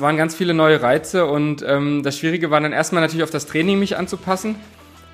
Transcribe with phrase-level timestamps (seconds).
[0.00, 3.28] es waren ganz viele neue Reize und ähm, das Schwierige war dann erstmal natürlich auf
[3.28, 4.56] das Training mich anzupassen.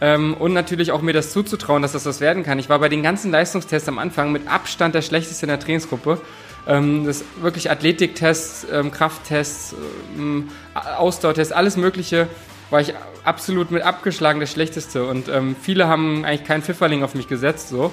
[0.00, 2.60] Ähm, und natürlich auch mir das zuzutrauen, dass das was werden kann.
[2.60, 6.20] Ich war bei den ganzen Leistungstests am Anfang mit Abstand der schlechteste in der Trainingsgruppe.
[6.68, 9.74] Ähm, das wirklich Athletiktests, ähm, Krafttests,
[10.16, 12.28] ähm, Ausdauertests, alles Mögliche
[12.70, 15.04] war ich absolut mit abgeschlagen der schlechteste.
[15.04, 17.70] Und ähm, viele haben eigentlich keinen Pfifferling auf mich gesetzt.
[17.70, 17.92] So.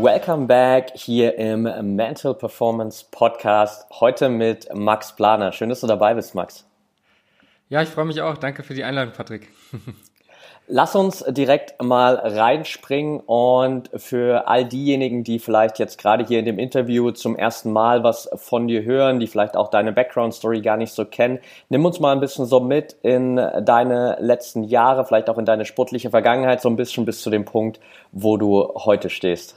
[0.00, 1.64] Welcome back hier im
[1.96, 3.84] Mental Performance Podcast.
[3.98, 5.50] Heute mit Max Planer.
[5.50, 6.64] Schön, dass du dabei bist, Max.
[7.68, 8.36] Ja, ich freue mich auch.
[8.36, 9.48] Danke für die Einladung, Patrick.
[10.68, 16.44] Lass uns direkt mal reinspringen und für all diejenigen, die vielleicht jetzt gerade hier in
[16.44, 20.60] dem Interview zum ersten Mal was von dir hören, die vielleicht auch deine Background Story
[20.60, 25.04] gar nicht so kennen, nimm uns mal ein bisschen so mit in deine letzten Jahre,
[25.04, 27.80] vielleicht auch in deine sportliche Vergangenheit, so ein bisschen bis zu dem Punkt,
[28.12, 29.56] wo du heute stehst.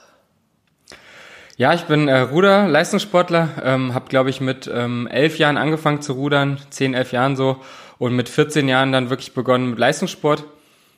[1.62, 6.02] Ja, ich bin äh, Ruder, Leistungssportler, ähm, habe glaube ich mit ähm, elf Jahren angefangen
[6.02, 7.58] zu rudern, zehn, elf Jahren so
[8.00, 10.44] und mit 14 Jahren dann wirklich begonnen mit Leistungssport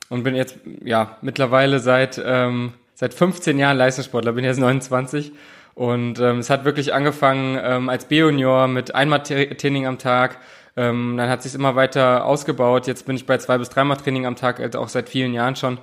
[0.07, 5.33] und bin jetzt ja mittlerweile seit ähm, seit 15 Jahren Leistungssportler, bin jetzt 29
[5.75, 10.37] und ähm, es hat wirklich angefangen ähm, als B-Junior mit einmal Training am Tag,
[10.77, 12.87] ähm, dann hat sich immer weiter ausgebaut.
[12.87, 15.57] Jetzt bin ich bei zwei bis dreimal Training am Tag, also auch seit vielen Jahren
[15.57, 15.77] schon.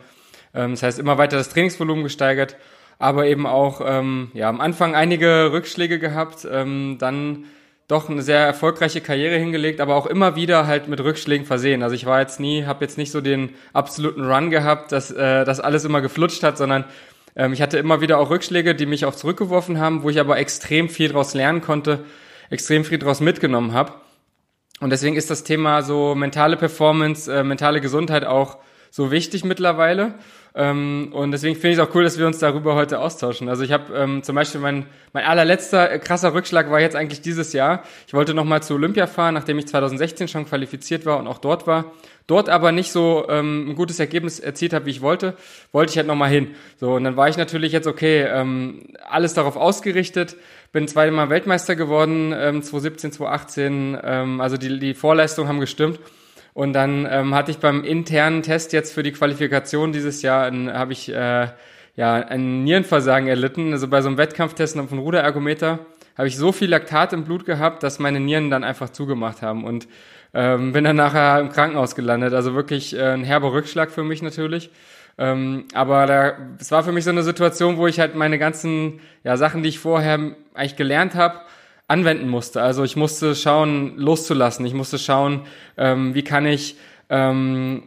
[0.55, 2.56] Ähm, das heißt immer weiter das Trainingsvolumen gesteigert,
[3.01, 7.47] aber eben auch ähm, ja am Anfang einige Rückschläge gehabt, ähm, dann
[7.88, 11.83] doch eine sehr erfolgreiche Karriere hingelegt, aber auch immer wieder halt mit Rückschlägen versehen.
[11.83, 15.44] Also ich war jetzt nie, habe jetzt nicht so den absoluten Run gehabt, dass äh,
[15.44, 16.84] das alles immer geflutscht hat, sondern
[17.34, 20.38] ähm, ich hatte immer wieder auch Rückschläge, die mich auch zurückgeworfen haben, wo ich aber
[20.38, 22.05] extrem viel daraus lernen konnte,
[22.50, 23.94] extrem viel daraus mitgenommen habe.
[24.81, 28.59] Und deswegen ist das Thema so mentale Performance, äh, mentale Gesundheit auch
[28.91, 30.15] so wichtig mittlerweile.
[30.55, 33.49] Ähm, und deswegen finde ich es auch cool, dass wir uns darüber heute austauschen.
[33.49, 37.21] Also ich habe ähm, zum Beispiel mein, mein allerletzter äh, krasser Rückschlag war jetzt eigentlich
[37.21, 37.84] dieses Jahr.
[38.06, 41.66] Ich wollte nochmal zu Olympia fahren, nachdem ich 2016 schon qualifiziert war und auch dort
[41.66, 41.93] war.
[42.27, 45.34] Dort aber nicht so ähm, ein gutes Ergebnis erzielt habe, wie ich wollte,
[45.72, 46.55] wollte ich halt nochmal hin.
[46.78, 50.37] So, und dann war ich natürlich jetzt, okay, ähm, alles darauf ausgerichtet,
[50.72, 55.99] bin zweimal Weltmeister geworden, ähm, 2017, 2018, ähm, also die, die Vorleistungen haben gestimmt.
[56.60, 60.93] Und dann ähm, hatte ich beim internen Test jetzt für die Qualifikation dieses Jahr, habe
[60.93, 61.48] ich äh,
[61.97, 63.72] ja ein Nierenversagen erlitten.
[63.72, 65.78] Also bei so einem Wettkampftest auf dem Ruderergometer
[66.19, 69.65] habe ich so viel Laktat im Blut gehabt, dass meine Nieren dann einfach zugemacht haben
[69.65, 69.88] und
[70.34, 72.34] ähm, bin dann nachher im Krankenhaus gelandet.
[72.34, 74.69] Also wirklich äh, ein herber Rückschlag für mich natürlich.
[75.16, 79.00] Ähm, aber da, es war für mich so eine Situation, wo ich halt meine ganzen
[79.25, 81.41] ja, Sachen, die ich vorher eigentlich gelernt habe,
[81.91, 82.62] anwenden musste.
[82.62, 84.65] Also ich musste schauen, loszulassen.
[84.65, 85.43] Ich musste schauen,
[85.77, 86.77] ähm, wie kann ich
[87.09, 87.83] ähm,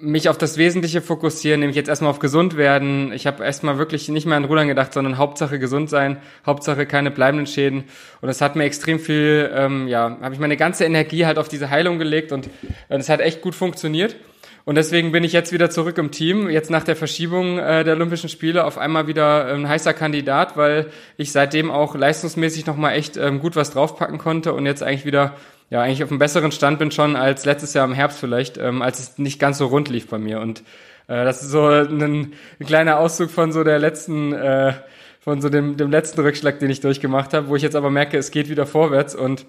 [0.00, 3.12] mich auf das Wesentliche fokussieren, nämlich jetzt erstmal auf gesund werden.
[3.12, 6.16] Ich habe erstmal wirklich nicht mehr an Rudern gedacht, sondern Hauptsache gesund sein,
[6.46, 7.84] Hauptsache keine bleibenden Schäden.
[8.20, 11.48] Und das hat mir extrem viel, ähm, ja, habe ich meine ganze Energie halt auf
[11.48, 12.48] diese Heilung gelegt und
[12.88, 14.16] es äh, hat echt gut funktioniert.
[14.64, 17.94] Und deswegen bin ich jetzt wieder zurück im Team, jetzt nach der Verschiebung äh, der
[17.94, 20.86] Olympischen Spiele auf einmal wieder ein heißer Kandidat, weil
[21.16, 25.34] ich seitdem auch leistungsmäßig nochmal echt ähm, gut was draufpacken konnte und jetzt eigentlich wieder,
[25.70, 28.82] ja, eigentlich auf einem besseren Stand bin schon als letztes Jahr im Herbst vielleicht, ähm,
[28.82, 30.40] als es nicht ganz so rund lief bei mir.
[30.40, 30.60] Und
[31.08, 34.74] äh, das ist so ein, ein kleiner Auszug von so der letzten, äh,
[35.18, 38.16] von so dem, dem letzten Rückschlag, den ich durchgemacht habe, wo ich jetzt aber merke,
[38.16, 39.44] es geht wieder vorwärts und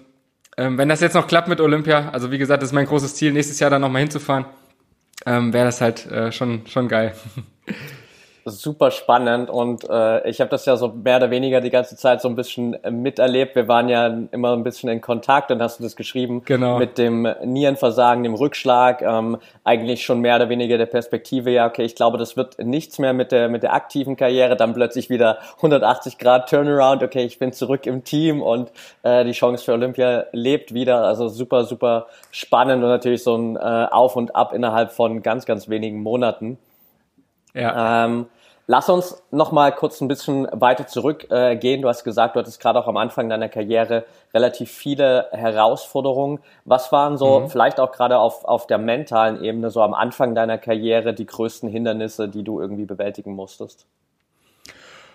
[0.56, 3.16] ähm, wenn das jetzt noch klappt mit Olympia, also wie gesagt, das ist mein großes
[3.16, 4.46] Ziel, nächstes Jahr dann nochmal hinzufahren,
[5.26, 7.14] ähm, wäre das halt äh, schon, schon geil.
[8.44, 12.20] super spannend und äh, ich habe das ja so mehr oder weniger die ganze Zeit
[12.20, 13.56] so ein bisschen äh, miterlebt.
[13.56, 16.78] Wir waren ja immer ein bisschen in Kontakt und hast du das geschrieben genau.
[16.78, 21.84] mit dem Nierenversagen, dem Rückschlag, ähm, eigentlich schon mehr oder weniger der Perspektive, ja, okay,
[21.84, 25.38] ich glaube, das wird nichts mehr mit der mit der aktiven Karriere, dann plötzlich wieder
[25.56, 28.70] 180 Grad Turnaround, okay, ich bin zurück im Team und
[29.02, 33.56] äh, die Chance für Olympia lebt wieder, also super, super spannend und natürlich so ein
[33.56, 36.58] äh, Auf und Ab innerhalb von ganz, ganz wenigen Monaten.
[37.54, 38.04] Ja.
[38.04, 38.26] Ähm,
[38.66, 41.78] lass uns noch mal kurz ein bisschen weiter zurückgehen.
[41.78, 46.40] Äh, du hast gesagt, du hattest gerade auch am Anfang deiner Karriere relativ viele Herausforderungen.
[46.64, 47.48] Was waren so, mhm.
[47.48, 51.68] vielleicht auch gerade auf, auf der mentalen Ebene, so am Anfang deiner Karriere die größten
[51.68, 53.86] Hindernisse, die du irgendwie bewältigen musstest?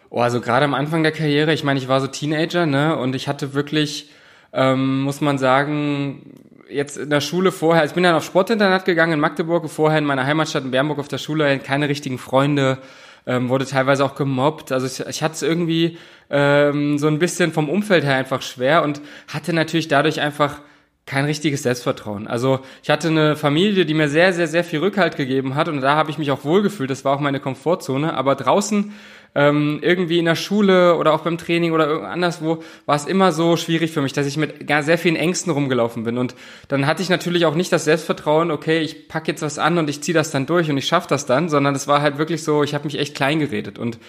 [0.10, 3.16] Oh, also gerade am Anfang der Karriere, ich meine, ich war so Teenager, ne, und
[3.16, 4.10] ich hatte wirklich
[4.54, 6.34] ähm, muss man sagen,
[6.70, 10.06] jetzt in der Schule vorher, ich bin dann auf Sportinternat gegangen in Magdeburg, vorher in
[10.06, 12.78] meiner Heimatstadt in Bernburg auf der Schule, keine richtigen Freunde,
[13.26, 14.72] ähm, wurde teilweise auch gemobbt.
[14.72, 15.98] Also ich, ich hatte es irgendwie
[16.30, 20.62] ähm, so ein bisschen vom Umfeld her einfach schwer und hatte natürlich dadurch einfach
[21.06, 22.28] kein richtiges Selbstvertrauen.
[22.28, 25.82] Also ich hatte eine Familie, die mir sehr, sehr, sehr viel Rückhalt gegeben hat und
[25.82, 26.90] da habe ich mich auch wohlgefühlt.
[26.90, 28.14] Das war auch meine Komfortzone.
[28.14, 28.94] Aber draußen
[29.36, 33.58] ähm, irgendwie in der Schule oder auch beim Training oder anderswo war es immer so
[33.58, 36.18] schwierig für mich, dass ich mit sehr vielen Ängsten rumgelaufen bin.
[36.18, 36.36] Und
[36.68, 39.90] dann hatte ich natürlich auch nicht das Selbstvertrauen, okay, ich packe jetzt was an und
[39.90, 42.44] ich ziehe das dann durch und ich schaffe das dann, sondern es war halt wirklich
[42.44, 43.78] so, ich habe mich echt klein geredet.
[43.78, 44.00] Und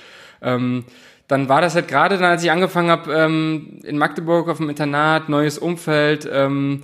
[0.43, 0.84] ähm,
[1.28, 4.69] dann war das halt gerade dann, als ich angefangen habe, ähm, in Magdeburg auf dem
[4.69, 6.82] Internat, neues Umfeld, ähm,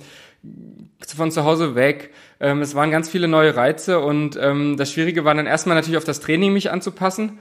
[1.15, 2.11] von zu Hause weg.
[2.39, 5.97] Ähm, es waren ganz viele neue Reize und ähm, das Schwierige war dann erstmal natürlich
[5.97, 7.39] auf das Training mich anzupassen.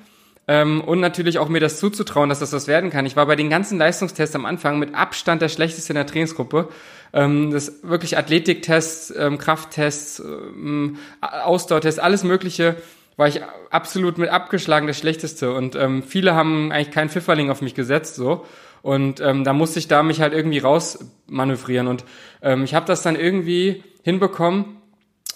[0.48, 3.04] Ähm, und natürlich auch mir das zuzutrauen, dass das was werden kann.
[3.04, 6.68] Ich war bei den ganzen Leistungstests am Anfang mit Abstand der schlechteste in der Trainingsgruppe.
[7.12, 12.76] Ähm, das wirklich Athletiktests, ähm, Krafttests, ähm, Ausdauertests, alles Mögliche
[13.16, 13.40] war ich
[13.70, 15.52] absolut mit abgeschlagen der Schlechteste.
[15.52, 18.44] Und ähm, viele haben eigentlich keinen Pfifferling auf mich gesetzt, so.
[18.82, 21.88] Und ähm, da musste ich da mich halt irgendwie rausmanövrieren.
[21.88, 22.04] Und
[22.42, 24.75] ähm, ich habe das dann irgendwie hinbekommen,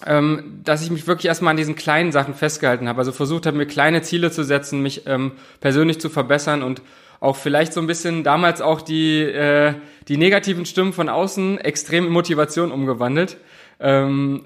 [0.06, 2.98] ähm, dass ich mich wirklich erstmal an diesen kleinen Sachen festgehalten habe.
[2.98, 6.82] Also versucht habe, mir kleine Ziele zu setzen, mich ähm, persönlich zu verbessern und
[7.20, 9.74] auch vielleicht so ein bisschen damals auch die, äh,
[10.08, 13.36] die negativen Stimmen von außen extrem in Motivation umgewandelt,
[13.78, 14.44] ähm,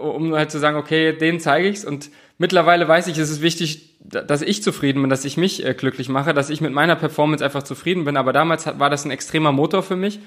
[0.00, 3.96] um halt zu sagen, okay, denen zeige ich's und mittlerweile weiß ich, es ist wichtig,
[4.00, 7.44] dass ich zufrieden bin, dass ich mich äh, glücklich mache, dass ich mit meiner Performance
[7.44, 8.16] einfach zufrieden bin.
[8.16, 10.20] Aber damals war das ein extremer Motor für mich.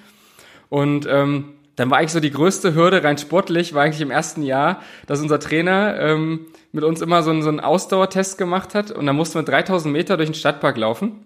[0.69, 4.43] Und ähm, dann war eigentlich so die größte Hürde rein sportlich, war eigentlich im ersten
[4.43, 8.91] Jahr, dass unser Trainer ähm, mit uns immer so einen, so einen Ausdauertest gemacht hat.
[8.91, 11.25] Und da mussten wir 3000 Meter durch den Stadtpark laufen.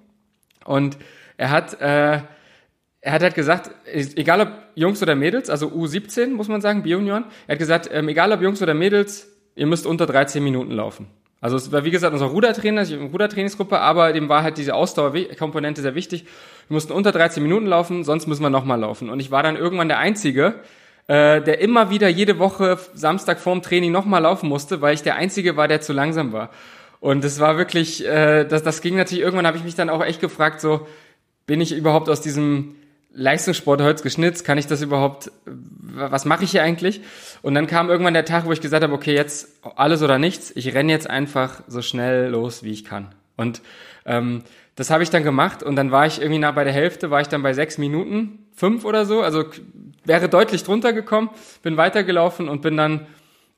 [0.63, 0.97] Und
[1.37, 1.81] er hat...
[1.81, 2.21] Äh,
[3.03, 7.25] er hat halt gesagt, egal ob Jungs oder Mädels, also U17 muss man sagen, Bionion,
[7.47, 11.07] er hat gesagt, ähm, egal ob Jungs oder Mädels, ihr müsst unter 13 Minuten laufen.
[11.41, 15.81] Also es war wie gesagt unser Rudertrainer, eine Rudertrainingsgruppe, aber dem war halt diese Ausdauerkomponente
[15.81, 16.23] sehr wichtig.
[16.67, 19.09] Wir mussten unter 13 Minuten laufen, sonst müssen wir nochmal laufen.
[19.09, 20.53] Und ich war dann irgendwann der Einzige,
[21.07, 25.15] äh, der immer wieder jede Woche Samstag vorm Training nochmal laufen musste, weil ich der
[25.15, 26.51] Einzige war, der zu langsam war.
[26.99, 30.05] Und es war wirklich, äh, das, das ging natürlich, irgendwann habe ich mich dann auch
[30.05, 30.87] echt gefragt, so,
[31.47, 32.75] bin ich überhaupt aus diesem
[33.13, 35.31] Leistungssport Holz geschnitzt, kann ich das überhaupt,
[35.93, 37.01] was mache ich hier eigentlich?
[37.41, 40.51] Und dann kam irgendwann der Tag, wo ich gesagt habe, okay, jetzt alles oder nichts,
[40.55, 43.13] ich renne jetzt einfach so schnell los, wie ich kann.
[43.37, 43.61] Und
[44.05, 44.43] ähm,
[44.75, 47.21] das habe ich dann gemacht und dann war ich irgendwie nach bei der Hälfte, war
[47.21, 49.45] ich dann bei sechs Minuten, fünf oder so, also
[50.05, 51.29] wäre deutlich drunter gekommen,
[51.61, 53.07] bin weitergelaufen und bin dann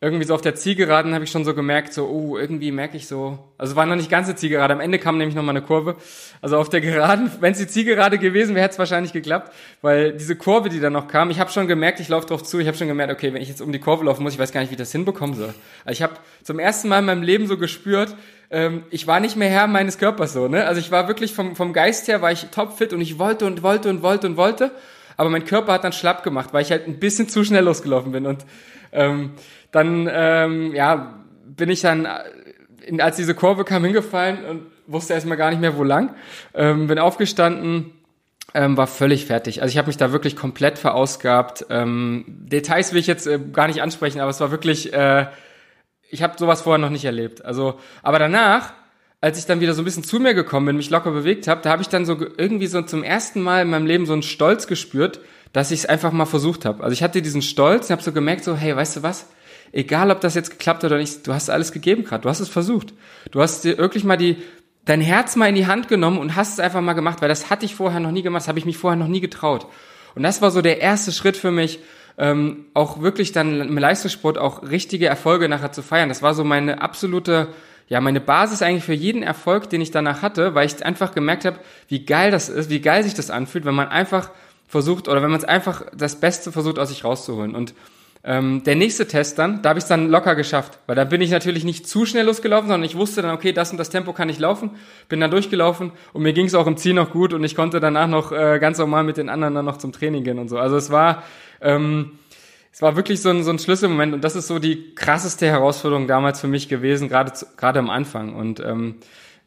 [0.04, 3.08] irgendwie so auf der Zielgeraden habe ich schon so gemerkt, so, oh, irgendwie merke ich
[3.08, 5.96] so, also war noch nicht ganze Zielgerade, am Ende kam nämlich noch mal eine Kurve.
[6.42, 10.12] Also auf der Geraden, wenn es die Zielgerade gewesen wäre, hätte es wahrscheinlich geklappt, weil
[10.12, 12.68] diese Kurve, die dann noch kam, ich habe schon gemerkt, ich laufe drauf zu, ich
[12.68, 14.60] habe schon gemerkt, okay, wenn ich jetzt um die Kurve laufen muss, ich weiß gar
[14.60, 15.54] nicht, wie ich das hinbekommen soll.
[15.86, 18.14] Also ich habe zum ersten Mal in meinem Leben so gespürt,
[18.52, 20.66] ähm, ich war nicht mehr Herr meines Körpers so, ne?
[20.66, 23.64] Also ich war wirklich vom, vom Geist her, war ich topfit und ich wollte und
[23.64, 24.72] wollte und wollte und wollte,
[25.16, 28.12] aber mein Körper hat dann schlapp gemacht, weil ich halt ein bisschen zu schnell losgelaufen
[28.12, 28.46] bin und
[28.92, 29.32] ähm,
[29.74, 32.08] dann ähm, ja, bin ich dann,
[32.86, 36.16] in, als diese Kurve kam, hingefallen und wusste erstmal gar nicht mehr, wo lang.
[36.54, 37.92] Ähm, bin aufgestanden,
[38.54, 39.62] ähm, war völlig fertig.
[39.62, 41.66] Also ich habe mich da wirklich komplett verausgabt.
[41.70, 45.28] Ähm, Details will ich jetzt äh, gar nicht ansprechen, aber es war wirklich, äh,
[46.10, 47.44] ich habe sowas vorher noch nicht erlebt.
[47.44, 48.74] Also, aber danach,
[49.22, 51.62] als ich dann wieder so ein bisschen zu mir gekommen bin, mich locker bewegt habe,
[51.64, 54.22] da habe ich dann so irgendwie so zum ersten Mal in meinem Leben so einen
[54.22, 55.20] Stolz gespürt,
[55.52, 56.84] dass ich es einfach mal versucht habe.
[56.84, 59.28] Also ich hatte diesen Stolz und habe so gemerkt, so hey, weißt du was?
[59.74, 62.40] Egal ob das jetzt geklappt hat oder nicht, du hast alles gegeben gerade, du hast
[62.40, 62.94] es versucht.
[63.32, 64.38] Du hast dir wirklich mal die,
[64.86, 67.50] dein Herz mal in die Hand genommen und hast es einfach mal gemacht, weil das
[67.50, 69.68] hatte ich vorher noch nie gemacht, das habe ich mich vorher noch nie getraut.
[70.16, 71.80] Und das war so der erste Schritt für mich,
[72.20, 76.10] ähm, auch wirklich dann im Leistungssport auch richtige Erfolge nachher zu feiern.
[76.10, 77.48] Das war so meine absolute,
[77.90, 81.46] ja, meine Basis eigentlich für jeden Erfolg, den ich danach hatte, weil ich einfach gemerkt
[81.46, 84.30] habe, wie geil das ist, wie geil sich das anfühlt, wenn man einfach
[84.68, 87.56] versucht oder wenn man es einfach das Beste versucht aus sich rauszuholen.
[87.56, 87.74] Und
[88.26, 91.22] ähm, der nächste Test dann, da habe ich es dann locker geschafft, weil da bin
[91.22, 94.14] ich natürlich nicht zu schnell losgelaufen, sondern ich wusste dann, okay, das und das Tempo
[94.14, 94.72] kann ich laufen,
[95.10, 97.80] bin dann durchgelaufen und mir ging es auch im Ziel noch gut und ich konnte
[97.80, 100.58] danach noch äh, ganz normal mit den anderen dann noch zum Training gehen und so.
[100.58, 101.24] Also es war,
[101.62, 102.12] ähm,
[102.72, 106.08] es war wirklich so ein, so ein Schlüsselmoment und das ist so die krasseste Herausforderung
[106.08, 108.96] damals für mich gewesen, gerade gerade am Anfang und ähm,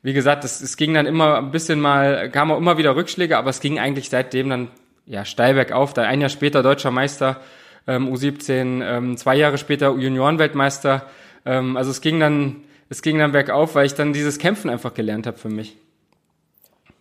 [0.06, 3.36] wie gesagt, es, es ging dann immer ein bisschen mal, kam auch immer wieder Rückschläge,
[3.36, 4.68] aber es ging eigentlich seitdem dann
[5.04, 5.94] ja steil bergauf.
[5.94, 7.40] Da ein Jahr später deutscher Meister,
[7.86, 11.06] ähm, U17, ähm, zwei Jahre später Juniorenweltmeister.
[11.44, 12.56] Ähm, also es ging dann,
[12.88, 15.76] es ging dann bergauf, weil ich dann dieses Kämpfen einfach gelernt habe für mich.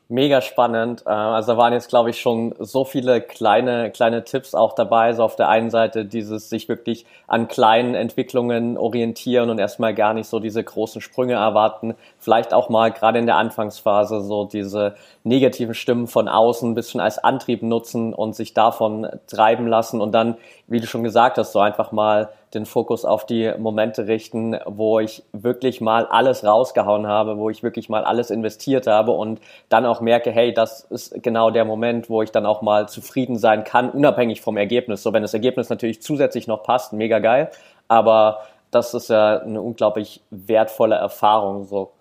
[0.07, 1.01] Mega spannend.
[1.07, 5.13] Äh, also da waren jetzt, glaube ich, schon so viele kleine, kleine Tipps auch dabei.
[5.13, 10.13] So auf der einen Seite dieses sich wirklich an kleinen Entwicklungen orientieren und erstmal gar
[10.13, 11.95] nicht so diese großen Sprünge erwarten.
[12.19, 14.93] Vielleicht auch mal gerade in der Anfangsphase so diese
[15.24, 20.12] negativen Stimmen von außen ein bisschen als Antrieb nutzen und sich davon treiben lassen und
[20.12, 24.57] dann, wie du schon gesagt hast, so einfach mal den Fokus auf die Momente richten,
[24.65, 29.39] wo ich wirklich mal alles rausgehauen habe, wo ich wirklich mal alles investiert habe und
[29.69, 33.38] dann auch merke, hey, das ist genau der Moment, wo ich dann auch mal zufrieden
[33.38, 35.03] sein kann, unabhängig vom Ergebnis.
[35.03, 37.51] So, wenn das Ergebnis natürlich zusätzlich noch passt, mega geil,
[37.88, 38.39] aber
[38.71, 41.65] das ist ja eine unglaublich wertvolle Erfahrung.
[41.65, 41.91] So,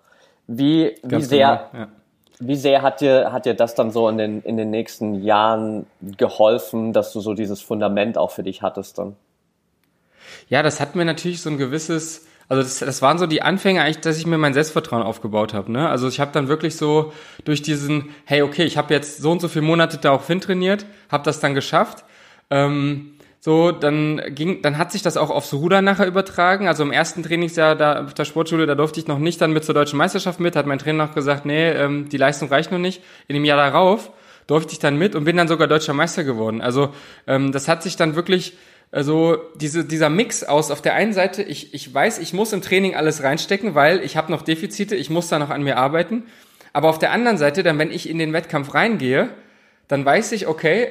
[0.47, 1.89] wie, wie sehr, genau, ja.
[2.39, 5.87] wie sehr hat dir, hat dir das dann so in den, in den nächsten Jahren
[6.01, 9.15] geholfen, dass du so dieses Fundament auch für dich hattest dann?
[10.49, 13.81] Ja, das hat mir natürlich so ein gewisses, also das, das waren so die Anfänge
[13.81, 15.71] eigentlich, dass ich mir mein Selbstvertrauen aufgebaut habe.
[15.71, 15.89] Ne?
[15.89, 17.13] Also ich habe dann wirklich so
[17.43, 20.85] durch diesen, hey, okay, ich habe jetzt so und so viele Monate darauf hin trainiert,
[21.09, 22.05] habe das dann geschafft.
[22.49, 23.15] Ähm,
[23.45, 26.67] so, dann ging, dann hat sich das auch aufs Rudern nachher übertragen.
[26.67, 29.63] Also im ersten Trainingsjahr da auf der Sportschule, da durfte ich noch nicht dann mit
[29.63, 32.79] zur deutschen Meisterschaft mit, hat mein Trainer noch gesagt, nee, ähm, die Leistung reicht noch
[32.79, 33.03] nicht.
[33.27, 34.09] In dem Jahr darauf
[34.47, 36.59] durfte ich dann mit und bin dann sogar deutscher Meister geworden.
[36.59, 36.89] Also
[37.27, 38.57] ähm, das hat sich dann wirklich
[38.91, 42.61] also diese, dieser Mix aus auf der einen Seite, ich, ich weiß, ich muss im
[42.61, 46.23] Training alles reinstecken, weil ich habe noch Defizite, ich muss da noch an mir arbeiten.
[46.73, 49.29] Aber auf der anderen Seite, dann wenn ich in den Wettkampf reingehe,
[49.87, 50.89] dann weiß ich, okay,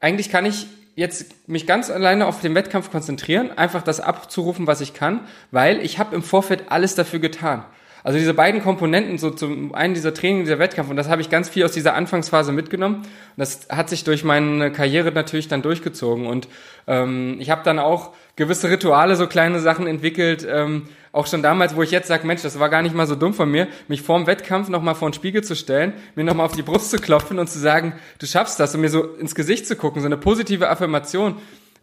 [0.00, 0.66] eigentlich kann ich
[0.96, 5.20] jetzt mich ganz alleine auf den Wettkampf konzentrieren, einfach das abzurufen, was ich kann,
[5.50, 7.64] weil ich habe im Vorfeld alles dafür getan.
[8.02, 11.30] Also diese beiden Komponenten, so zum einen dieser Training, dieser Wettkampf, und das habe ich
[11.30, 12.96] ganz viel aus dieser Anfangsphase mitgenommen.
[12.96, 16.26] Und das hat sich durch meine Karriere natürlich dann durchgezogen.
[16.26, 16.48] Und
[16.86, 21.74] ähm, ich habe dann auch gewisse Rituale, so kleine Sachen entwickelt, ähm, auch schon damals,
[21.76, 24.00] wo ich jetzt sage, Mensch, das war gar nicht mal so dumm von mir, mich
[24.00, 27.38] vorm Wettkampf nochmal vor den Spiegel zu stellen, mir nochmal auf die Brust zu klopfen
[27.38, 30.16] und zu sagen, du schaffst das und mir so ins Gesicht zu gucken, so eine
[30.16, 31.36] positive Affirmation.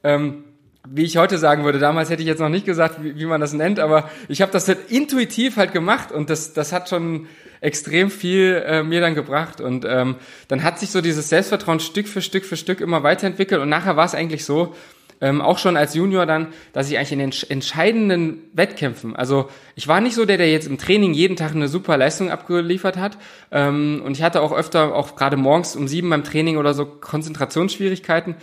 [0.04, 0.46] Ähm,
[0.92, 3.42] wie ich heute sagen würde, damals hätte ich jetzt noch nicht gesagt, wie, wie man
[3.42, 7.28] das nennt, aber ich habe das halt intuitiv halt gemacht und das, das hat schon
[7.62, 10.16] extrem viel äh, mir dann gebracht und ähm,
[10.48, 13.98] dann hat sich so dieses Selbstvertrauen Stück für Stück für Stück immer weiterentwickelt und nachher
[13.98, 14.76] war es eigentlich so,
[15.20, 19.88] ähm, auch schon als Junior dann, dass ich eigentlich in den entscheidenden Wettkämpfen, also ich
[19.88, 23.18] war nicht so der, der jetzt im Training jeden Tag eine super Leistung abgeliefert hat
[23.52, 26.86] ähm, und ich hatte auch öfter, auch gerade morgens um sieben beim Training oder so
[26.86, 28.36] Konzentrationsschwierigkeiten,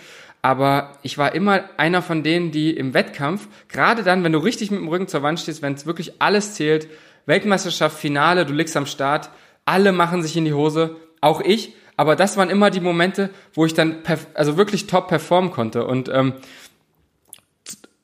[0.44, 4.70] aber ich war immer einer von denen, die im Wettkampf, gerade dann, wenn du richtig
[4.70, 6.86] mit dem Rücken zur Wand stehst, wenn es wirklich alles zählt,
[7.24, 9.30] Weltmeisterschaft, Finale, du liegst am Start,
[9.64, 13.64] alle machen sich in die Hose, auch ich, aber das waren immer die Momente, wo
[13.64, 14.02] ich dann
[14.34, 16.34] also wirklich top performen konnte und ähm,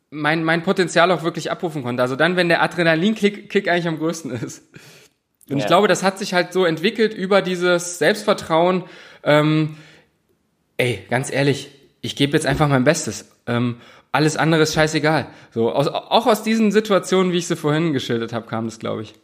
[0.09, 2.02] mein, mein Potenzial auch wirklich abrufen konnte.
[2.02, 4.64] Also dann, wenn der Adrenalinkick eigentlich am größten ist.
[5.50, 5.64] Und ja.
[5.64, 8.85] ich glaube, das hat sich halt so entwickelt über dieses Selbstvertrauen.
[9.25, 9.76] Ähm,
[10.78, 11.70] ey, ganz ehrlich,
[12.00, 13.30] ich gebe jetzt einfach mein Bestes.
[13.47, 13.80] Ähm,
[14.12, 15.26] alles andere ist scheißegal.
[15.52, 19.02] So, aus, auch aus diesen Situationen, wie ich sie vorhin geschildert habe, kam das, glaube
[19.02, 19.14] ich.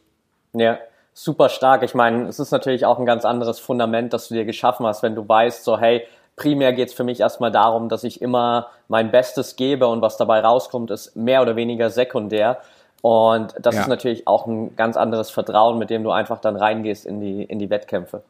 [0.52, 0.78] Ja,
[1.12, 1.82] super stark.
[1.82, 5.02] Ich meine, es ist natürlich auch ein ganz anderes Fundament, das du dir geschaffen hast,
[5.02, 6.06] wenn du weißt, so, hey,
[6.36, 10.16] primär geht es für mich erstmal darum, dass ich immer mein Bestes gebe und was
[10.16, 12.58] dabei rauskommt, ist mehr oder weniger sekundär.
[13.02, 13.82] Und das ja.
[13.82, 17.42] ist natürlich auch ein ganz anderes Vertrauen, mit dem du einfach dann reingehst in die,
[17.42, 18.22] in die Wettkämpfe.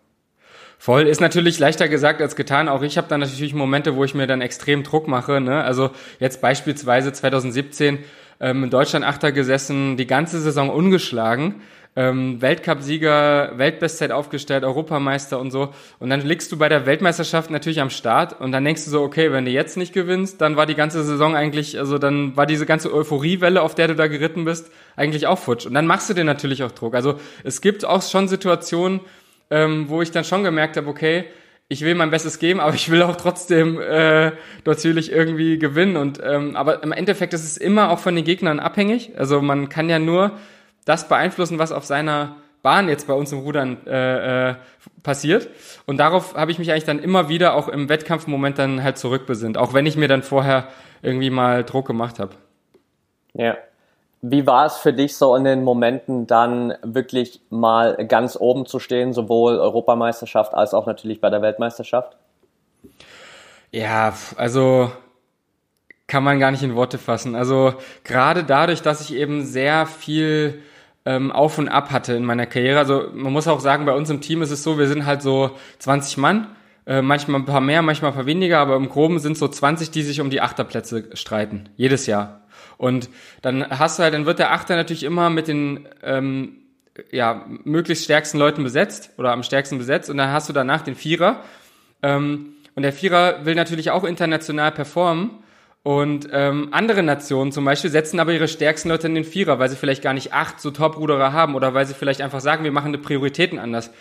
[0.78, 2.68] Voll ist natürlich leichter gesagt als getan.
[2.68, 5.40] Auch ich habe dann natürlich Momente, wo ich mir dann extrem Druck mache.
[5.40, 5.62] Ne?
[5.64, 5.90] Also
[6.20, 7.98] jetzt beispielsweise 2017
[8.40, 11.56] ähm, in Deutschland Achter gesessen, die ganze Saison ungeschlagen.
[11.98, 15.70] Ähm, Weltcup-Sieger, Weltbestzeit aufgestellt, Europameister und so.
[15.98, 19.00] Und dann liegst du bei der Weltmeisterschaft natürlich am Start und dann denkst du so,
[19.00, 22.44] okay, wenn du jetzt nicht gewinnst, dann war die ganze Saison eigentlich, also dann war
[22.44, 25.64] diese ganze Euphoriewelle, auf der du da geritten bist, eigentlich auch futsch.
[25.64, 26.94] Und dann machst du dir natürlich auch Druck.
[26.94, 29.00] Also es gibt auch schon Situationen,
[29.50, 31.24] ähm, wo ich dann schon gemerkt habe, okay,
[31.68, 34.32] ich will mein Bestes geben, aber ich will auch trotzdem äh,
[34.64, 35.96] natürlich irgendwie gewinnen.
[35.96, 39.12] Und ähm, aber im Endeffekt ist es immer auch von den Gegnern abhängig.
[39.16, 40.32] Also man kann ja nur
[40.84, 44.54] das beeinflussen, was auf seiner Bahn jetzt bei uns im Rudern äh, äh,
[45.02, 45.48] passiert.
[45.86, 49.58] Und darauf habe ich mich eigentlich dann immer wieder auch im Wettkampfmoment dann halt zurückbesinnt,
[49.58, 50.68] auch wenn ich mir dann vorher
[51.02, 52.34] irgendwie mal Druck gemacht habe.
[53.34, 53.56] Ja,
[54.30, 58.78] wie war es für dich so in den Momenten dann wirklich mal ganz oben zu
[58.78, 62.16] stehen, sowohl Europameisterschaft als auch natürlich bei der Weltmeisterschaft?
[63.70, 64.90] Ja, also
[66.06, 67.34] kann man gar nicht in Worte fassen.
[67.34, 70.62] Also gerade dadurch, dass ich eben sehr viel
[71.04, 72.78] ähm, auf und ab hatte in meiner Karriere.
[72.78, 75.22] Also man muss auch sagen, bei uns im Team ist es so, wir sind halt
[75.22, 76.48] so 20 Mann,
[76.86, 79.90] äh, manchmal ein paar mehr, manchmal ein paar weniger, aber im Groben sind so 20,
[79.90, 82.45] die sich um die Achterplätze streiten, jedes Jahr.
[82.78, 83.08] Und
[83.42, 86.58] dann hast du halt, dann wird der Achter natürlich immer mit den ähm,
[87.10, 90.94] ja, möglichst stärksten Leuten besetzt oder am stärksten besetzt und dann hast du danach den
[90.94, 91.42] Vierer.
[92.02, 95.30] Ähm, und der Vierer will natürlich auch international performen.
[95.82, 99.68] Und ähm, andere Nationen zum Beispiel setzen aber ihre stärksten Leute in den Vierer, weil
[99.68, 102.72] sie vielleicht gar nicht acht so Top-Ruderer haben oder weil sie vielleicht einfach sagen, wir
[102.72, 103.92] machen die Prioritäten anders.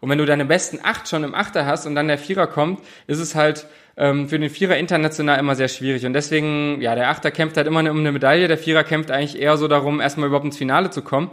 [0.00, 2.80] Und wenn du deine besten acht schon im Achter hast und dann der Vierer kommt,
[3.06, 3.66] ist es halt
[3.96, 6.06] ähm, für den Vierer international immer sehr schwierig.
[6.06, 9.40] Und deswegen, ja, der Achter kämpft halt immer um eine Medaille, der Vierer kämpft eigentlich
[9.40, 11.30] eher so darum, erstmal überhaupt ins Finale zu kommen.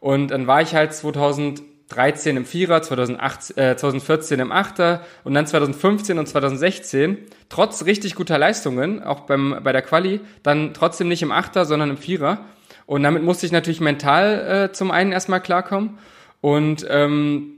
[0.00, 5.46] Und dann war ich halt 2013 im Vierer, 2008, äh, 2014 im Achter und dann
[5.46, 7.18] 2015 und 2016,
[7.50, 11.90] trotz richtig guter Leistungen, auch beim, bei der Quali, dann trotzdem nicht im Achter, sondern
[11.90, 12.38] im Vierer.
[12.86, 15.98] Und damit musste ich natürlich mental äh, zum einen erstmal klarkommen.
[16.40, 17.55] Und ähm,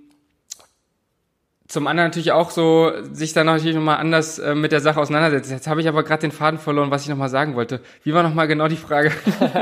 [1.69, 5.53] zum anderen natürlich auch so sich dann natürlich nochmal anders äh, mit der Sache auseinandersetzen.
[5.53, 7.81] Jetzt habe ich aber gerade den Faden verloren, was ich nochmal sagen wollte.
[8.03, 9.13] Wie war nochmal genau die Frage?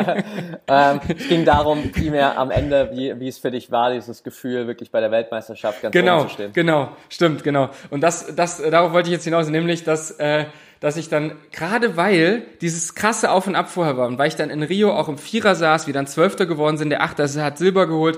[0.68, 4.68] ähm, es ging darum, primär am Ende, wie, wie es für dich war, dieses Gefühl,
[4.68, 6.52] wirklich bei der Weltmeisterschaft ganz genau, oben zu stehen.
[6.52, 7.70] Genau, stimmt, genau.
[7.90, 10.44] Und das, das, darauf wollte ich jetzt hinaus, nämlich, dass, äh,
[10.78, 14.36] dass ich dann, gerade weil dieses krasse Auf und Ab vorher war und weil ich
[14.36, 17.58] dann in Rio auch im Vierer saß, wir dann Zwölfter geworden sind, der Achter hat
[17.58, 18.16] Silber geholt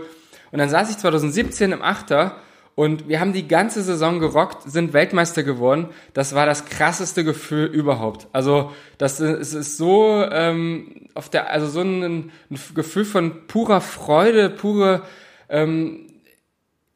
[0.51, 2.37] und dann saß ich 2017 im Achter
[2.79, 5.89] und wir haben die ganze Saison gerockt, sind Weltmeister geworden.
[6.15, 8.29] Das war das krasseste Gefühl überhaupt.
[8.33, 12.33] Also das ist, ist so ähm, auf der, also so ein, ein
[12.77, 15.03] Gefühl von purer Freude, pure,
[15.49, 16.07] ähm,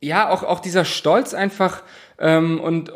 [0.01, 1.83] ja auch auch dieser Stolz einfach
[2.17, 2.93] ähm, und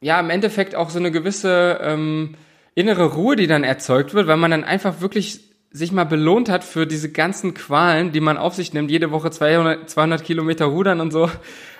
[0.00, 2.36] ja im Endeffekt auch so eine gewisse ähm,
[2.76, 6.64] innere Ruhe, die dann erzeugt wird, weil man dann einfach wirklich sich mal belohnt hat
[6.64, 11.00] für diese ganzen Qualen, die man auf sich nimmt, jede Woche 200, 200 Kilometer rudern
[11.00, 11.28] und so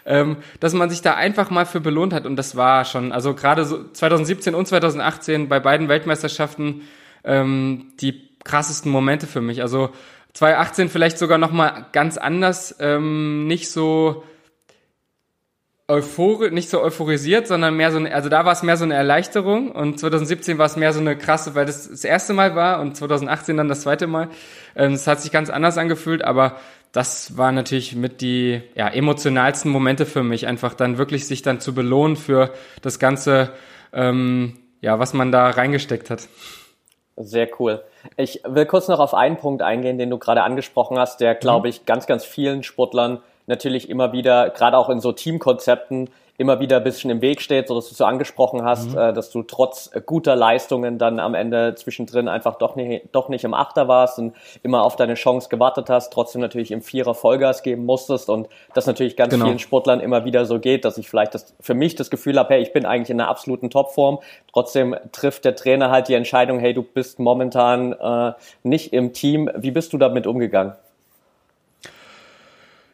[0.09, 2.26] ähm, dass man sich da einfach mal für belohnt hat.
[2.26, 6.83] Und das war schon, also gerade so 2017 und 2018 bei beiden Weltmeisterschaften
[7.25, 9.61] ähm, die krassesten Momente für mich.
[9.61, 9.90] Also
[10.33, 14.24] 2018 vielleicht sogar noch mal ganz anders, ähm, nicht so
[15.88, 18.94] euphorisch, nicht so euphorisiert, sondern mehr so eine, also da war es mehr so eine
[18.94, 22.81] Erleichterung und 2017 war es mehr so eine krasse, weil das das erste Mal war
[22.81, 24.29] und 2018 dann das zweite Mal.
[24.77, 26.57] Ähm, es hat sich ganz anders angefühlt, aber
[26.92, 31.59] das war natürlich mit die ja, emotionalsten Momente für mich, einfach dann wirklich sich dann
[31.59, 33.51] zu belohnen für das Ganze,
[33.92, 36.29] ähm, ja, was man da reingesteckt hat.
[37.16, 37.83] Sehr cool.
[38.16, 41.66] Ich will kurz noch auf einen Punkt eingehen, den du gerade angesprochen hast, der, glaube
[41.66, 41.70] mhm.
[41.70, 46.77] ich, ganz, ganz vielen Sportlern natürlich immer wieder, gerade auch in so Teamkonzepten, immer wieder
[46.77, 48.99] ein bisschen im Weg steht, so dass du so angesprochen hast, mhm.
[48.99, 53.43] äh, dass du trotz guter Leistungen dann am Ende zwischendrin einfach doch nicht, doch nicht
[53.43, 57.65] im Achter warst und immer auf deine Chance gewartet hast, trotzdem natürlich im Vierer Vollgas
[57.65, 59.47] geben musstest und das natürlich ganz genau.
[59.47, 62.55] vielen Sportlern immer wieder so geht, dass ich vielleicht das, für mich das Gefühl habe,
[62.55, 64.21] hey, ich bin eigentlich in einer absoluten Topform,
[64.53, 68.33] trotzdem trifft der Trainer halt die Entscheidung, hey, du bist momentan äh,
[68.63, 69.51] nicht im Team.
[69.57, 70.75] Wie bist du damit umgegangen?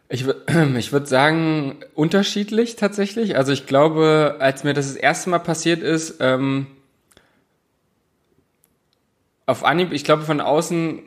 [0.08, 0.26] Ich,
[0.76, 3.36] ich würde sagen, unterschiedlich tatsächlich.
[3.36, 6.66] Also ich glaube, als mir das das erste Mal passiert ist, ähm,
[9.46, 11.02] auf Anhieb, ich glaube von außen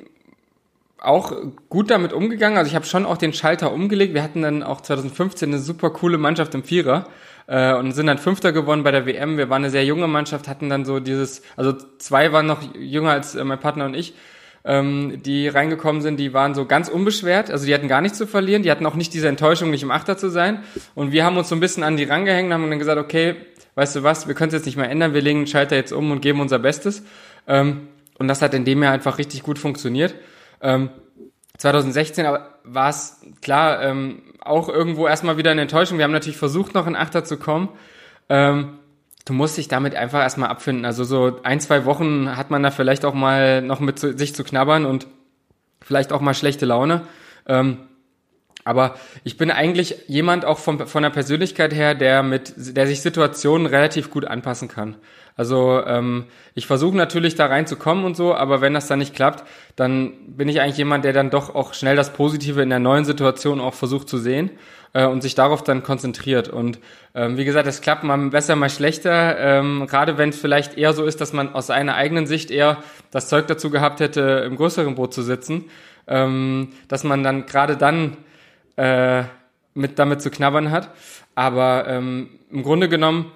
[1.00, 1.32] auch
[1.70, 2.58] gut damit umgegangen.
[2.58, 4.14] Also ich habe schon auch den Schalter umgelegt.
[4.14, 7.08] Wir hatten dann auch 2015 eine super coole Mannschaft im Vierer
[7.48, 9.38] äh, und sind dann Fünfter geworden bei der WM.
[9.38, 13.12] Wir waren eine sehr junge Mannschaft, hatten dann so dieses, also zwei waren noch jünger
[13.12, 14.16] als äh, mein Partner und ich
[14.66, 18.28] ähm, die reingekommen sind, die waren so ganz unbeschwert, also die hatten gar nichts zu
[18.28, 20.64] verlieren, die hatten auch nicht diese Enttäuschung, nicht im Achter zu sein.
[20.96, 23.36] Und wir haben uns so ein bisschen an die rangehängt, haben dann gesagt, okay,
[23.76, 25.92] weißt du was, wir können es jetzt nicht mehr ändern, wir legen den Schalter jetzt
[25.92, 27.04] um und geben unser Bestes.
[27.48, 30.16] Ähm, und das hat in dem Jahr einfach richtig gut funktioniert.
[30.62, 30.90] Ähm,
[31.58, 35.98] 2016 aber war es klar ähm, auch irgendwo erstmal wieder eine Enttäuschung.
[35.98, 37.70] Wir haben natürlich versucht, noch in Achter zu kommen.
[38.30, 38.80] Ähm,
[39.28, 40.86] du musst dich damit einfach erstmal abfinden.
[40.86, 44.44] Also so ein, zwei Wochen hat man da vielleicht auch mal noch mit sich zu
[44.44, 45.08] knabbern und
[45.82, 47.02] vielleicht auch mal schlechte Laune.
[47.48, 47.80] Ähm,
[48.64, 53.02] aber ich bin eigentlich jemand auch von, von der Persönlichkeit her, der mit, der sich
[53.02, 54.98] Situationen relativ gut anpassen kann.
[55.38, 59.48] Also ähm, ich versuche natürlich da reinzukommen und so, aber wenn das dann nicht klappt,
[59.76, 63.06] dann bin ich eigentlich jemand, der dann doch auch schnell das Positive in der neuen
[63.06, 64.52] Situation auch versucht zu sehen
[64.94, 66.50] äh, und sich darauf dann konzentriert.
[66.50, 66.80] Und
[67.16, 69.38] ähm, wie gesagt, es klappt mal besser, mal schlechter.
[69.40, 72.78] Ähm, gerade wenn es vielleicht eher so ist, dass man aus seiner eigenen Sicht eher
[73.12, 75.66] das Zeug dazu gehabt hätte, im größeren Boot zu sitzen,
[76.08, 78.18] ähm, dass man dann gerade dann
[78.76, 79.24] äh,
[79.74, 80.90] mit damit zu knabbern hat.
[81.36, 83.32] Aber ähm, im Grunde genommen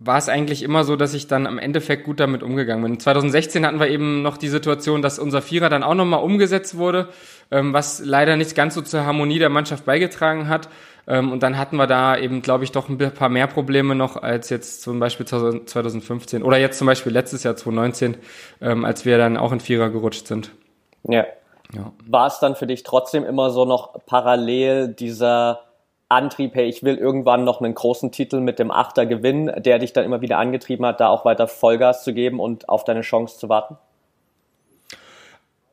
[0.00, 3.00] war es eigentlich immer so, dass ich dann am Endeffekt gut damit umgegangen bin.
[3.00, 7.08] 2016 hatten wir eben noch die Situation, dass unser Vierer dann auch nochmal umgesetzt wurde,
[7.50, 10.68] ähm, was leider nicht ganz so zur Harmonie der Mannschaft beigetragen hat.
[11.08, 14.16] Ähm, und dann hatten wir da eben, glaube ich, doch ein paar mehr Probleme noch
[14.16, 18.18] als jetzt zum Beispiel 2015 oder jetzt zum Beispiel letztes Jahr 2019,
[18.60, 20.52] ähm, als wir dann auch in Vierer gerutscht sind.
[21.08, 21.26] Ja,
[21.74, 21.92] Ja.
[22.06, 25.67] War es dann für dich trotzdem immer so noch parallel dieser
[26.08, 29.92] Antrieb, hey, ich will irgendwann noch einen großen Titel mit dem Achter gewinnen, der dich
[29.92, 33.38] dann immer wieder angetrieben hat, da auch weiter Vollgas zu geben und auf deine Chance
[33.38, 33.76] zu warten?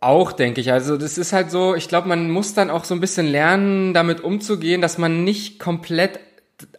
[0.01, 0.71] Auch, denke ich.
[0.71, 3.93] Also das ist halt so, ich glaube, man muss dann auch so ein bisschen lernen,
[3.93, 6.19] damit umzugehen, dass man nicht komplett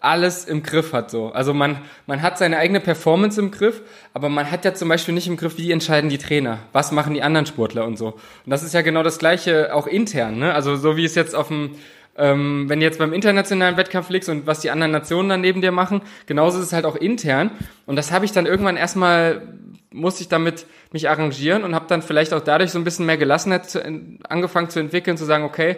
[0.01, 1.29] alles im Griff hat so.
[1.29, 3.83] Also man, man hat seine eigene Performance im Griff,
[4.15, 7.15] aber man hat ja zum Beispiel nicht im Griff, wie entscheiden die Trainer, was machen
[7.15, 8.09] die anderen Sportler und so.
[8.09, 10.39] Und das ist ja genau das Gleiche auch intern.
[10.39, 10.55] Ne?
[10.55, 11.73] Also so wie es jetzt auf dem
[12.19, 15.61] ähm, wenn du jetzt beim internationalen Wettkampf liegst und was die anderen Nationen dann neben
[15.61, 17.51] dir machen, genauso ist es halt auch intern.
[17.85, 19.43] Und das habe ich dann irgendwann erstmal,
[19.93, 23.19] musste ich damit mich arrangieren und habe dann vielleicht auch dadurch so ein bisschen mehr
[23.19, 23.85] Gelassenheit zu,
[24.29, 25.77] angefangen zu entwickeln, zu sagen, okay,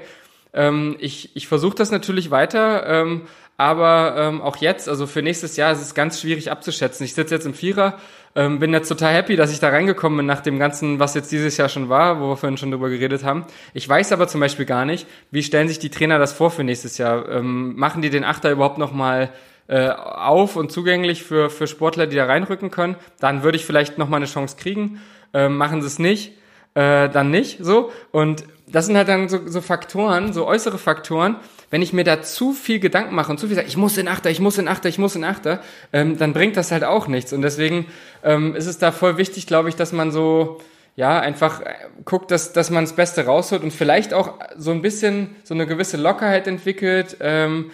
[0.54, 3.22] ähm, ich, ich versuche das natürlich weiter, ähm,
[3.58, 7.04] aber ähm, auch jetzt, also für nächstes Jahr ist es ganz schwierig abzuschätzen.
[7.04, 7.98] Ich sitze jetzt im Vierer,
[8.36, 11.32] ähm, bin jetzt total happy, dass ich da reingekommen bin nach dem Ganzen, was jetzt
[11.32, 13.46] dieses Jahr schon war, wo wir vorhin schon drüber geredet haben.
[13.74, 16.62] Ich weiß aber zum Beispiel gar nicht, wie stellen sich die Trainer das vor für
[16.62, 17.28] nächstes Jahr?
[17.28, 19.30] Ähm, machen die den Achter überhaupt nochmal
[19.66, 22.94] äh, auf und zugänglich für, für Sportler, die da reinrücken können?
[23.18, 25.00] Dann würde ich vielleicht nochmal eine Chance kriegen.
[25.34, 26.32] Ähm, machen sie es nicht,
[26.74, 27.90] äh, dann nicht so.
[28.12, 31.36] Und das sind halt dann so, so Faktoren, so äußere Faktoren.
[31.70, 34.08] Wenn ich mir da zu viel Gedanken mache und zu viel sage, ich muss in
[34.08, 35.60] Achter, ich muss in Achter, ich muss in Achter,
[35.92, 37.32] ähm, dann bringt das halt auch nichts.
[37.32, 37.86] Und deswegen
[38.22, 40.60] ähm, ist es da voll wichtig, glaube ich, dass man so
[40.98, 44.82] ja, einfach äh, guckt, dass, dass man das Beste rausholt und vielleicht auch so ein
[44.82, 47.70] bisschen so eine gewisse Lockerheit entwickelt, ähm,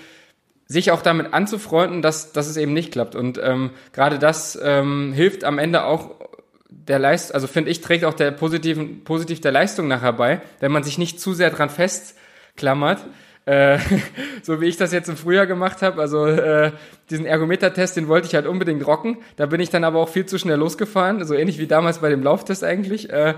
[0.67, 3.15] sich auch damit anzufreunden, dass, dass es eben nicht klappt.
[3.15, 6.11] Und ähm, gerade das ähm, hilft am Ende auch
[6.69, 10.73] der Leist, also finde ich, trägt auch der positiven, positiv der Leistung nachher bei, wenn
[10.73, 13.07] man sich nicht zu sehr dran festklammert.
[13.47, 13.79] Äh,
[14.43, 16.73] so wie ich das jetzt im Frühjahr gemacht habe, also äh,
[17.11, 19.19] diesen Ergometer-Test, den wollte ich halt unbedingt rocken.
[19.37, 22.09] Da bin ich dann aber auch viel zu schnell losgefahren, so ähnlich wie damals bei
[22.09, 23.11] dem Lauftest eigentlich.
[23.11, 23.35] Äh,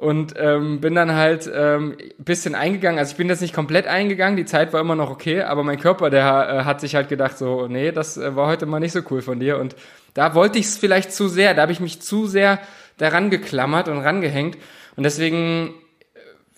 [0.00, 2.98] und ähm, bin dann halt ähm, bisschen eingegangen.
[2.98, 5.78] Also ich bin jetzt nicht komplett eingegangen, die Zeit war immer noch okay, aber mein
[5.78, 8.92] Körper, der äh, hat sich halt gedacht, so, nee, das äh, war heute mal nicht
[8.92, 9.58] so cool von dir.
[9.58, 9.76] Und
[10.14, 12.60] da wollte ich es vielleicht zu sehr, da habe ich mich zu sehr
[12.96, 14.56] daran geklammert und rangehängt.
[14.96, 15.74] Und deswegen,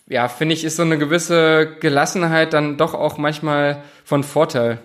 [0.07, 4.79] ja, finde ich, ist so eine gewisse Gelassenheit dann doch auch manchmal von Vorteil.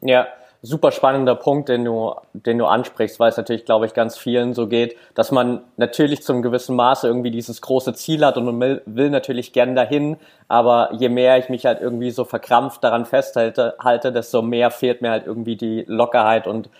[0.00, 0.28] Ja,
[0.62, 4.54] super spannender Punkt, den du, den du ansprichst, weil es natürlich, glaube ich, ganz vielen
[4.54, 8.60] so geht, dass man natürlich zum gewissen Maße irgendwie dieses große Ziel hat und man
[8.60, 10.16] will, will natürlich gern dahin,
[10.48, 15.00] aber je mehr ich mich halt irgendwie so verkrampft daran festhalte, halte, desto mehr fehlt
[15.00, 16.70] mir halt irgendwie die Lockerheit und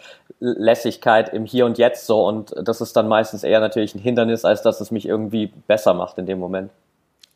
[0.40, 4.44] Lässigkeit im Hier und Jetzt so und das ist dann meistens eher natürlich ein Hindernis,
[4.44, 6.70] als dass es mich irgendwie besser macht in dem Moment.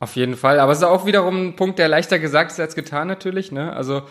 [0.03, 2.75] Auf jeden Fall, aber es ist auch wiederum ein Punkt, der leichter gesagt ist als
[2.75, 3.73] getan natürlich, ne?
[3.73, 4.03] Also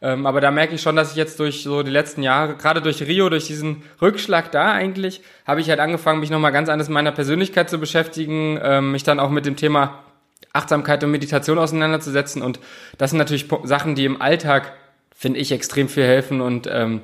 [0.00, 2.80] ähm, aber da merke ich schon, dass ich jetzt durch so die letzten Jahre, gerade
[2.80, 6.86] durch Rio, durch diesen Rückschlag da eigentlich, habe ich halt angefangen, mich nochmal ganz anders
[6.86, 10.04] mit meiner Persönlichkeit zu beschäftigen, ähm, mich dann auch mit dem Thema
[10.52, 12.40] Achtsamkeit und Meditation auseinanderzusetzen.
[12.40, 12.60] Und
[12.96, 14.74] das sind natürlich Sachen, die im Alltag,
[15.12, 17.00] finde ich, extrem viel helfen und ähm,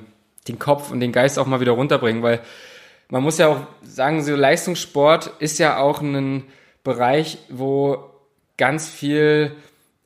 [0.47, 2.39] den Kopf und den Geist auch mal wieder runterbringen, weil
[3.09, 6.45] man muss ja auch sagen, so Leistungssport ist ja auch ein
[6.85, 8.05] Bereich, wo
[8.59, 9.53] ganz viel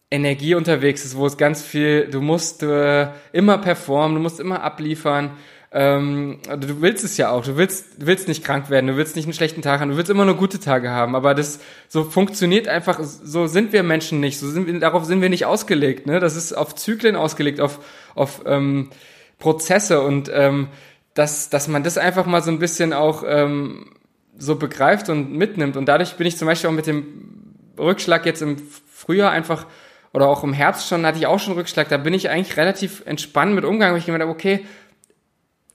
[0.10, 4.64] Energie unterwegs ist, wo es ganz viel, du musst äh, immer performen, du musst immer
[4.64, 5.32] abliefern.
[5.72, 9.16] Ähm, du willst es ja auch, du willst, du willst nicht krank werden, du willst
[9.16, 12.04] nicht einen schlechten Tag haben, du willst immer nur gute Tage haben, aber das so
[12.04, 16.06] funktioniert einfach, so sind wir Menschen nicht, so sind wir, darauf sind wir nicht ausgelegt,
[16.06, 16.20] ne?
[16.20, 17.80] Das ist auf Zyklen ausgelegt, auf,
[18.14, 18.92] auf ähm,
[19.40, 20.68] Prozesse und ähm,
[21.16, 23.90] dass, dass man das einfach mal so ein bisschen auch ähm,
[24.38, 25.76] so begreift und mitnimmt.
[25.76, 27.43] Und dadurch bin ich zum Beispiel auch mit dem
[27.78, 28.58] Rückschlag jetzt im
[28.92, 29.66] Frühjahr einfach
[30.14, 31.90] oder auch im Herbst schon hatte ich auch schon Rückschlag.
[31.90, 34.66] Da bin ich eigentlich relativ entspannt mit umgegangen, weil ich gedacht habe, okay,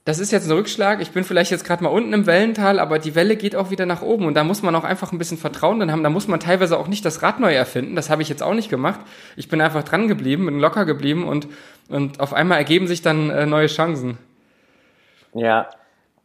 [0.05, 1.01] das ist jetzt ein Rückschlag.
[1.01, 3.85] Ich bin vielleicht jetzt gerade mal unten im Wellental, aber die Welle geht auch wieder
[3.85, 6.03] nach oben und da muss man auch einfach ein bisschen Vertrauen dann haben.
[6.03, 7.95] Da muss man teilweise auch nicht das Rad neu erfinden.
[7.95, 9.01] Das habe ich jetzt auch nicht gemacht.
[9.35, 11.47] Ich bin einfach dran geblieben, bin locker geblieben und
[11.89, 14.17] und auf einmal ergeben sich dann äh, neue Chancen.
[15.33, 15.69] Ja,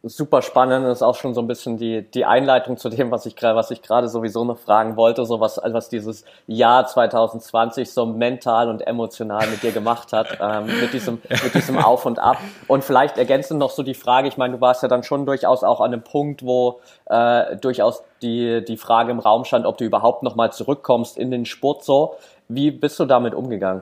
[0.05, 0.85] super spannend.
[0.85, 3.55] Das ist auch schon so ein bisschen die, die Einleitung zu dem, was ich gerade,
[3.55, 8.69] was ich gerade sowieso noch fragen wollte, so was, was dieses Jahr 2020 so mental
[8.69, 12.37] und emotional mit dir gemacht hat, ähm, mit diesem, mit diesem Auf und Ab.
[12.67, 15.63] Und vielleicht ergänzend noch so die Frage, ich meine, du warst ja dann schon durchaus
[15.63, 19.85] auch an einem Punkt, wo äh, durchaus die, die Frage im Raum stand, ob du
[19.85, 22.15] überhaupt nochmal zurückkommst in den Sport so.
[22.47, 23.81] Wie bist du damit umgegangen?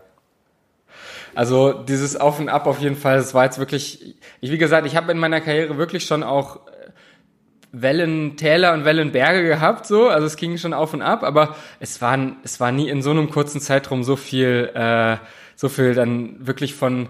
[1.35, 4.85] Also dieses Auf und Ab auf jeden Fall, das war jetzt wirklich, ich, wie gesagt,
[4.85, 6.91] ich habe in meiner Karriere wirklich schon auch äh,
[7.71, 12.17] Wellentäler und Wellenberge gehabt, so, also es ging schon auf und ab, aber es war,
[12.43, 15.17] es war nie in so einem kurzen Zeitraum so viel, äh,
[15.55, 17.09] so viel dann wirklich von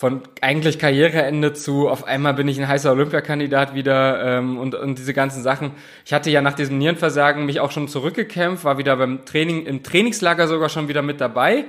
[0.00, 4.98] von eigentlich Karriereende zu auf einmal bin ich ein heißer Olympiakandidat wieder ähm, und, und
[4.98, 5.72] diese ganzen Sachen.
[6.06, 9.82] Ich hatte ja nach diesem Nierenversagen mich auch schon zurückgekämpft, war wieder beim Training, im
[9.82, 11.66] Trainingslager sogar schon wieder mit dabei.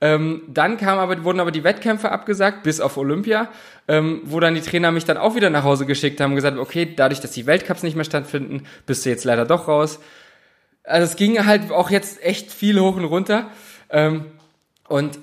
[0.00, 3.48] Ähm, dann kam aber, wurden aber die Wettkämpfe abgesagt, bis auf Olympia,
[3.88, 6.56] ähm, wo dann die Trainer mich dann auch wieder nach Hause geschickt haben und gesagt,
[6.56, 9.98] okay, dadurch, dass die Weltcups nicht mehr stattfinden, bist du jetzt leider doch raus.
[10.84, 13.50] Also es ging halt auch jetzt echt viel hoch und runter.
[13.90, 14.26] Ähm,
[14.88, 15.18] und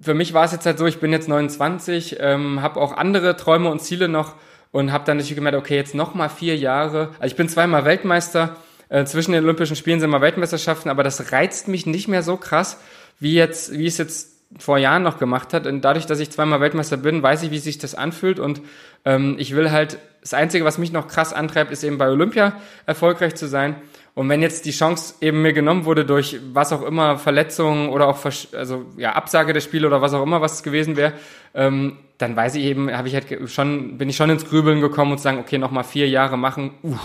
[0.00, 3.36] für mich war es jetzt halt so, ich bin jetzt 29, ähm, habe auch andere
[3.36, 4.34] Träume und Ziele noch
[4.70, 7.10] und habe dann natürlich gemerkt, okay, jetzt noch mal vier Jahre.
[7.18, 8.56] Also ich bin zweimal Weltmeister,
[8.90, 12.36] äh, zwischen den Olympischen Spielen sind mal Weltmeisterschaften, aber das reizt mich nicht mehr so
[12.36, 12.78] krass,
[13.20, 15.66] wie jetzt, wie es jetzt vor Jahren noch gemacht hat.
[15.66, 18.38] Und dadurch, dass ich zweimal Weltmeister bin, weiß ich, wie sich das anfühlt.
[18.38, 18.62] Und
[19.04, 22.54] ähm, ich will halt, das Einzige, was mich noch krass antreibt, ist eben bei Olympia
[22.86, 23.76] erfolgreich zu sein.
[24.14, 28.08] Und wenn jetzt die Chance eben mir genommen wurde durch was auch immer, Verletzungen oder
[28.08, 28.18] auch
[28.52, 31.12] also ja, Absage des Spiels oder was auch immer, was es gewesen wäre,
[31.54, 35.12] ähm, dann weiß ich eben, habe ich halt schon, bin ich schon ins Grübeln gekommen
[35.12, 36.72] und sagen, okay, nochmal vier Jahre machen.
[36.82, 36.96] Uh,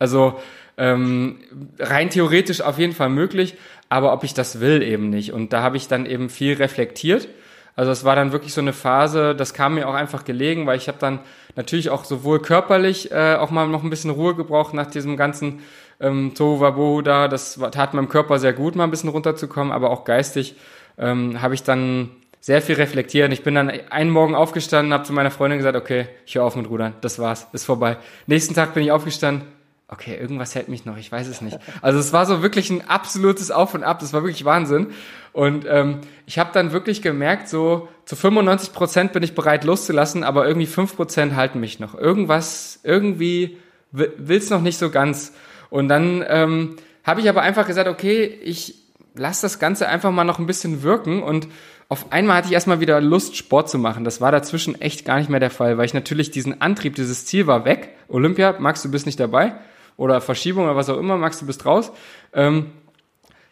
[0.00, 0.40] also
[0.76, 1.36] ähm,
[1.78, 3.54] rein theoretisch auf jeden Fall möglich,
[3.88, 5.32] aber ob ich das will eben nicht.
[5.32, 7.28] Und da habe ich dann eben viel reflektiert.
[7.76, 10.78] Also es war dann wirklich so eine Phase, das kam mir auch einfach gelegen, weil
[10.78, 11.20] ich habe dann
[11.56, 15.60] natürlich auch sowohl körperlich äh, auch mal noch ein bisschen Ruhe gebraucht nach diesem ganzen
[16.00, 17.28] ähm, Tohuwabohu da.
[17.28, 20.56] Das tat meinem Körper sehr gut, mal ein bisschen runterzukommen, aber auch geistig
[20.96, 23.30] ähm, habe ich dann sehr viel reflektiert.
[23.32, 26.56] Ich bin dann einen Morgen aufgestanden, habe zu meiner Freundin gesagt, okay, ich höre auf
[26.56, 27.98] mit Rudern, das war's, ist vorbei.
[28.26, 29.48] Nächsten Tag bin ich aufgestanden,
[29.88, 31.58] okay, irgendwas hält mich noch, ich weiß es nicht.
[31.80, 34.88] Also es war so wirklich ein absolutes Auf und Ab, das war wirklich Wahnsinn.
[35.32, 40.24] Und ähm, ich habe dann wirklich gemerkt, so zu 95 Prozent bin ich bereit loszulassen,
[40.24, 41.94] aber irgendwie fünf Prozent halten mich noch.
[41.94, 43.58] Irgendwas, irgendwie
[43.92, 45.32] will es noch nicht so ganz.
[45.70, 48.74] Und dann ähm, habe ich aber einfach gesagt, okay, ich
[49.14, 51.48] lasse das Ganze einfach mal noch ein bisschen wirken und
[51.88, 54.02] auf einmal hatte ich erstmal wieder Lust, Sport zu machen.
[54.02, 57.26] Das war dazwischen echt gar nicht mehr der Fall, weil ich natürlich diesen Antrieb, dieses
[57.26, 57.90] Ziel war weg.
[58.08, 59.54] Olympia, Max, du bist nicht dabei.
[59.96, 61.92] Oder Verschiebung oder was auch immer, Max, du bist raus.
[62.32, 62.72] Ähm,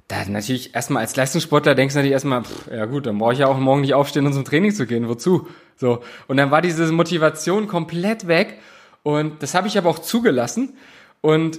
[0.09, 3.38] da natürlich erstmal als Leistungssportler denkst du natürlich erstmal, pff, ja gut, dann brauche ich
[3.38, 5.09] ja auch morgen nicht aufstehen, um zum Training zu gehen.
[5.09, 5.48] Wozu?
[5.76, 6.00] So.
[6.28, 8.59] Und dann war diese Motivation komplett weg.
[9.02, 10.74] Und das habe ich aber auch zugelassen.
[11.22, 11.59] Und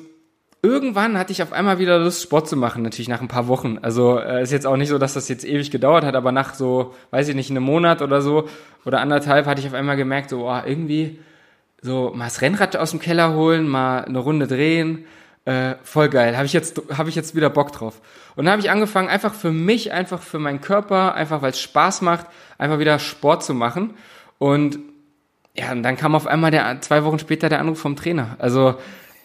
[0.62, 3.78] irgendwann hatte ich auf einmal wieder Lust, Sport zu machen, natürlich nach ein paar Wochen.
[3.82, 6.56] Also äh, ist jetzt auch nicht so, dass das jetzt ewig gedauert hat, aber nach
[6.56, 8.48] so, weiß ich nicht, einem Monat oder so
[8.84, 11.20] oder anderthalb hatte ich auf einmal gemerkt, so, oh, irgendwie
[11.82, 15.06] so mal das Rennrad aus dem Keller holen, mal eine Runde drehen,
[15.46, 16.36] äh, voll geil.
[16.36, 18.02] Habe ich jetzt habe ich jetzt wieder Bock drauf.
[18.36, 21.62] Und dann habe ich angefangen, einfach für mich, einfach für meinen Körper, einfach weil es
[21.62, 22.26] Spaß macht,
[22.58, 23.94] einfach wieder Sport zu machen.
[24.40, 24.80] Und
[25.56, 28.36] ja, und dann kam auf einmal der zwei Wochen später der Anruf vom Trainer.
[28.40, 28.76] Also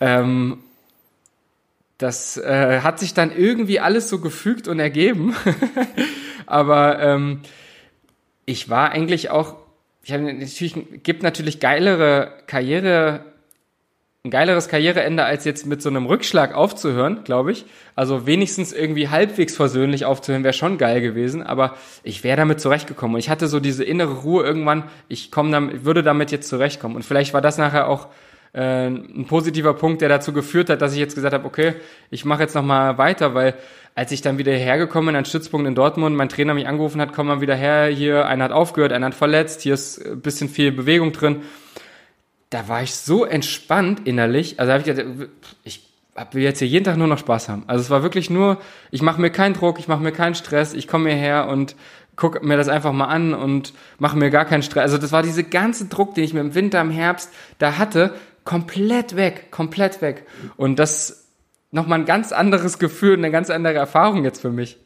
[0.00, 0.58] ähm,
[1.98, 5.34] das äh, hat sich dann irgendwie alles so gefügt und ergeben.
[6.46, 7.40] Aber ähm,
[8.46, 9.56] ich war eigentlich auch,
[10.02, 13.24] ich habe natürlich, gibt natürlich geilere Karriere,
[14.24, 17.64] ein geileres Karriereende, als jetzt mit so einem Rückschlag aufzuhören, glaube ich.
[17.94, 23.14] Also wenigstens irgendwie halbwegs versöhnlich aufzuhören, wäre schon geil gewesen, aber ich wäre damit zurechtgekommen.
[23.14, 26.96] Und ich hatte so diese innere Ruhe irgendwann, ich komme damit, würde damit jetzt zurechtkommen.
[26.96, 28.08] Und vielleicht war das nachher auch
[28.52, 31.74] äh, ein positiver Punkt, der dazu geführt hat, dass ich jetzt gesagt habe, okay,
[32.10, 33.54] ich mache jetzt nochmal weiter, weil
[33.94, 37.12] als ich dann wieder hergekommen bin, an Stützpunkt in Dortmund, mein Trainer mich angerufen hat,
[37.12, 40.48] komm mal wieder her, hier, einer hat aufgehört, einer hat verletzt, hier ist ein bisschen
[40.48, 41.42] viel Bewegung drin.
[42.50, 45.30] Da war ich so entspannt innerlich, also habe ich gesagt,
[45.64, 45.82] ich
[46.32, 47.64] will jetzt hier jeden Tag nur noch Spaß haben.
[47.66, 48.58] Also es war wirklich nur,
[48.90, 51.76] ich mache mir keinen Druck, ich mache mir keinen Stress, ich komme hierher und
[52.16, 54.82] guck mir das einfach mal an und mache mir gar keinen Stress.
[54.82, 58.14] Also das war diese ganze Druck, den ich mir im Winter, im Herbst da hatte,
[58.44, 60.26] komplett weg, komplett weg.
[60.56, 61.28] Und das
[61.70, 64.78] nochmal ein ganz anderes Gefühl, eine ganz andere Erfahrung jetzt für mich.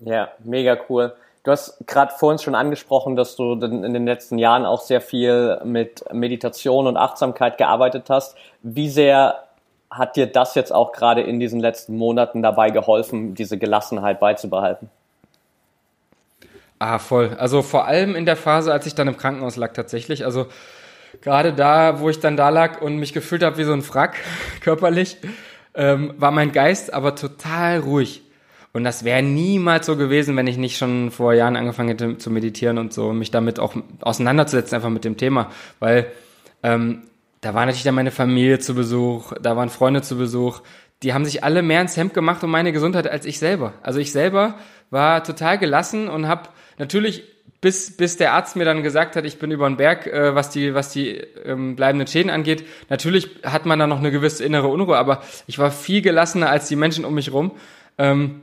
[0.00, 1.14] Ja, mega cool.
[1.44, 5.00] Du hast gerade vor uns schon angesprochen, dass du in den letzten Jahren auch sehr
[5.00, 8.36] viel mit Meditation und Achtsamkeit gearbeitet hast.
[8.62, 9.44] Wie sehr
[9.90, 14.90] hat dir das jetzt auch gerade in diesen letzten Monaten dabei geholfen, diese Gelassenheit beizubehalten?
[16.78, 17.34] Ah, voll.
[17.38, 20.24] Also vor allem in der Phase, als ich dann im Krankenhaus lag tatsächlich.
[20.24, 20.46] Also
[21.22, 24.16] gerade da, wo ich dann da lag und mich gefühlt habe wie so ein Frack,
[24.60, 25.16] körperlich,
[25.74, 28.22] ähm, war mein Geist aber total ruhig.
[28.72, 32.30] Und das wäre niemals so gewesen, wenn ich nicht schon vor Jahren angefangen hätte zu
[32.30, 35.50] meditieren und so, mich damit auch auseinanderzusetzen, einfach mit dem Thema.
[35.80, 36.06] Weil
[36.62, 37.02] ähm,
[37.40, 40.60] da war natürlich dann meine Familie zu Besuch, da waren Freunde zu Besuch,
[41.02, 43.74] die haben sich alle mehr ins Hemd gemacht um meine Gesundheit als ich selber.
[43.82, 44.56] Also ich selber
[44.90, 47.24] war total gelassen und habe natürlich
[47.60, 50.50] bis, bis der Arzt mir dann gesagt hat, ich bin über den Berg, äh, was
[50.50, 52.64] die, was die ähm, bleibenden Schäden angeht.
[52.88, 56.68] Natürlich hat man da noch eine gewisse innere Unruhe, aber ich war viel gelassener als
[56.68, 57.52] die Menschen um mich rum.
[57.98, 58.42] Ähm,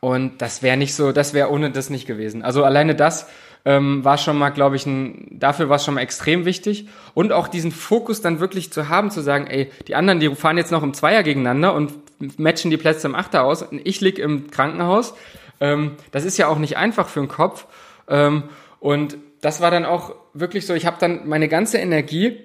[0.00, 2.42] und das wäre nicht so, das wäre ohne das nicht gewesen.
[2.42, 3.26] Also alleine das
[3.64, 6.88] ähm, war schon mal, glaube ich, ein, dafür war es schon mal extrem wichtig.
[7.14, 10.58] Und auch diesen Fokus dann wirklich zu haben, zu sagen, ey, die anderen, die fahren
[10.58, 11.92] jetzt noch im Zweier gegeneinander und
[12.38, 13.62] matchen die Plätze im Achter aus.
[13.62, 15.14] Und ich lieg im Krankenhaus.
[15.60, 17.66] Ähm, das ist ja auch nicht einfach für den Kopf.
[18.08, 18.44] Ähm,
[18.80, 22.40] und das war dann auch wirklich so, ich habe dann meine ganze Energie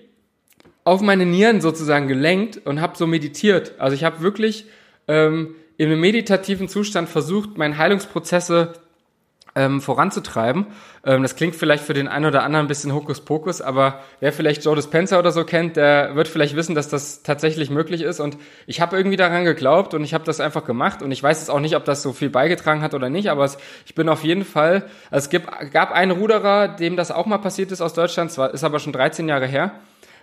[0.84, 3.74] auf meine Nieren sozusagen gelenkt und habe so meditiert.
[3.80, 4.65] Also ich habe wirklich
[5.08, 8.74] ähm, in einem meditativen Zustand versucht, meine Heilungsprozesse
[9.55, 10.67] ähm, voranzutreiben.
[11.05, 14.65] Ähm, das klingt vielleicht für den einen oder anderen ein bisschen Hokuspokus, aber wer vielleicht
[14.65, 18.19] Joe Dispenza oder so kennt, der wird vielleicht wissen, dass das tatsächlich möglich ist.
[18.19, 21.01] Und ich habe irgendwie daran geglaubt und ich habe das einfach gemacht.
[21.01, 23.45] Und ich weiß jetzt auch nicht, ob das so viel beigetragen hat oder nicht, aber
[23.45, 27.25] es, ich bin auf jeden Fall, also es gibt, gab einen Ruderer, dem das auch
[27.25, 29.71] mal passiert ist aus Deutschland, zwar ist aber schon 13 Jahre her.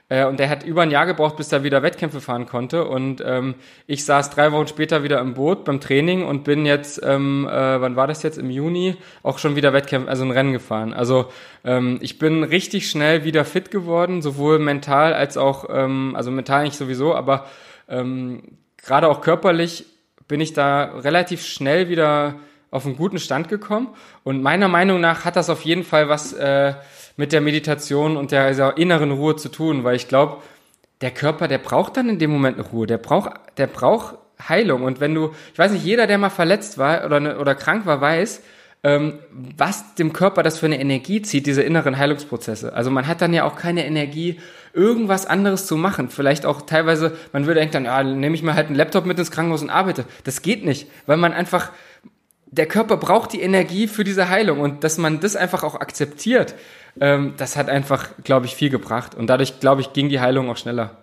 [0.09, 2.87] Äh, und der hat über ein Jahr gebraucht, bis er wieder Wettkämpfe fahren konnte.
[2.87, 7.01] Und ähm, ich saß drei Wochen später wieder im Boot beim Training und bin jetzt,
[7.05, 8.39] ähm, äh, wann war das jetzt?
[8.39, 10.93] Im Juni auch schon wieder Wettkämpfe, also ein Rennen gefahren.
[10.93, 11.27] Also
[11.65, 16.65] ähm, ich bin richtig schnell wieder fit geworden, sowohl mental als auch, ähm, also mental
[16.65, 17.47] nicht sowieso, aber
[17.89, 19.87] ähm, gerade auch körperlich
[20.29, 22.37] bin ich da relativ schnell wieder
[22.71, 23.89] auf einen guten Stand gekommen.
[24.25, 26.75] Und meiner Meinung nach hat das auf jeden Fall was äh,
[27.17, 30.39] mit der Meditation und der, der inneren Ruhe zu tun, weil ich glaube,
[31.01, 34.17] der Körper, der braucht dann in dem Moment eine Ruhe, der braucht, der braucht
[34.49, 34.83] Heilung.
[34.83, 37.87] Und wenn du, ich weiß nicht, jeder, der mal verletzt war oder, ne, oder krank
[37.87, 38.43] war, weiß,
[38.83, 42.73] ähm, was dem Körper das für eine Energie zieht, diese inneren Heilungsprozesse.
[42.73, 44.41] Also man hat dann ja auch keine Energie,
[44.73, 46.11] irgendwas anderes zu machen.
[46.11, 49.19] Vielleicht auch teilweise, man würde denken dann, ja, nehme ich mal halt einen Laptop mit
[49.19, 50.05] ins Krankenhaus und arbeite.
[50.25, 51.73] Das geht nicht, weil man einfach,
[52.47, 56.55] der Körper braucht die Energie für diese Heilung und dass man das einfach auch akzeptiert,
[57.01, 59.15] ähm, das hat einfach, glaube ich, viel gebracht.
[59.15, 60.97] Und dadurch, glaube ich, ging die Heilung auch schneller.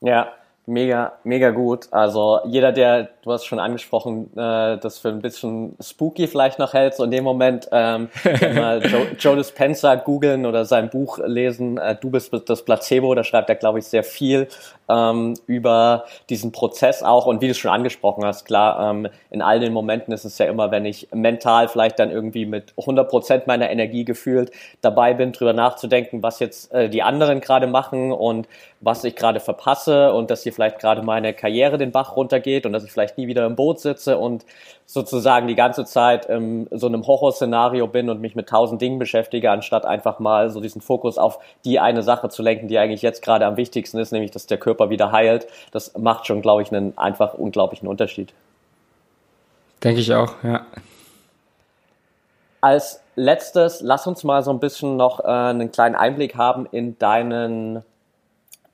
[0.00, 0.32] Ja,
[0.66, 1.88] mega, mega gut.
[1.90, 6.72] Also jeder, der, du hast schon angesprochen, äh, das für ein bisschen spooky vielleicht noch
[6.72, 8.08] hält, so in dem Moment ähm,
[8.54, 13.24] mal Joe, Joe Dispenza googeln oder sein Buch lesen, äh, Du bist das Placebo, da
[13.24, 14.48] schreibt er, glaube ich, sehr viel
[14.88, 19.42] ähm, über diesen Prozess auch und wie du es schon angesprochen hast, klar, ähm, in
[19.42, 23.08] all den Momenten ist es ja immer, wenn ich mental vielleicht dann irgendwie mit 100
[23.08, 28.12] Prozent meiner Energie gefühlt dabei bin, drüber nachzudenken, was jetzt äh, die anderen gerade machen
[28.12, 28.48] und
[28.80, 32.72] was ich gerade verpasse und dass hier vielleicht gerade meine Karriere den Bach runtergeht und
[32.72, 34.44] dass ich vielleicht nie wieder im Boot sitze und
[34.86, 39.50] sozusagen die ganze Zeit in so einem Horrorszenario bin und mich mit tausend Dingen beschäftige,
[39.50, 43.22] anstatt einfach mal so diesen Fokus auf die eine Sache zu lenken, die eigentlich jetzt
[43.22, 45.46] gerade am wichtigsten ist, nämlich dass der Körper wieder heilt.
[45.70, 48.32] Das macht schon, glaube ich, einen einfach unglaublichen Unterschied.
[49.82, 50.66] Denke ich auch, ja.
[52.60, 56.98] Als letztes, lass uns mal so ein bisschen noch äh, einen kleinen Einblick haben in
[56.98, 57.82] deinen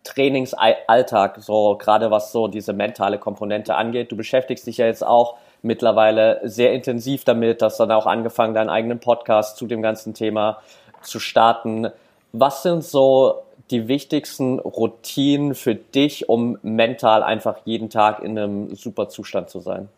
[0.06, 4.10] Trainingsalltag, so gerade was so diese mentale Komponente angeht.
[4.10, 8.70] Du beschäftigst dich ja jetzt auch mittlerweile sehr intensiv damit, hast dann auch angefangen, deinen
[8.70, 10.58] eigenen Podcast zu dem ganzen Thema
[11.02, 11.88] zu starten.
[12.32, 18.74] Was sind so die wichtigsten Routinen für dich, um mental einfach jeden Tag in einem
[18.74, 19.88] super Zustand zu sein?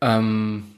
[0.00, 0.74] Ähm,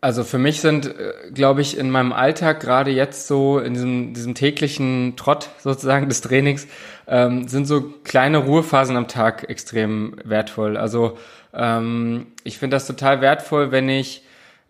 [0.00, 4.14] also für mich sind, äh, glaube ich, in meinem Alltag gerade jetzt so in diesem,
[4.14, 6.66] diesem täglichen Trott sozusagen des Trainings
[7.06, 10.76] ähm, sind so kleine Ruhephasen am Tag extrem wertvoll.
[10.76, 11.18] Also
[11.52, 14.22] ähm, ich finde das total wertvoll, wenn ich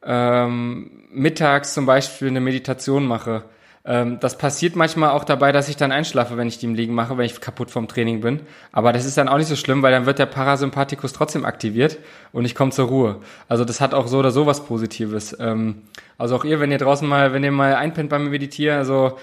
[0.03, 3.45] ähm, mittags zum Beispiel eine Meditation mache
[3.88, 6.94] ähm, das passiert manchmal auch dabei, dass ich dann einschlafe, wenn ich die im Liegen
[6.94, 8.40] mache, wenn ich kaputt vom Training bin.
[8.70, 11.96] Aber das ist dann auch nicht so schlimm, weil dann wird der Parasympathikus trotzdem aktiviert
[12.33, 13.16] und ich komme zur Ruhe.
[13.48, 15.35] Also das hat auch so oder so was Positives.
[15.40, 15.85] Ähm,
[16.18, 19.16] also auch ihr, wenn ihr draußen mal, wenn ihr mal einpennt beim Meditieren, also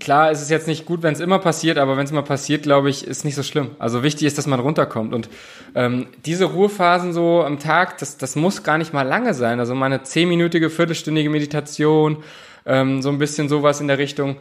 [0.00, 2.62] klar ist es jetzt nicht gut, wenn es immer passiert, aber wenn es mal passiert,
[2.62, 3.72] glaube ich, ist nicht so schlimm.
[3.78, 5.12] Also wichtig ist, dass man runterkommt.
[5.12, 5.28] Und
[5.74, 9.60] ähm, diese Ruhephasen so am Tag, das, das muss gar nicht mal lange sein.
[9.60, 12.22] Also meine zehnminütige, viertelstündige Meditation
[12.68, 14.36] ähm, so ein bisschen sowas in der Richtung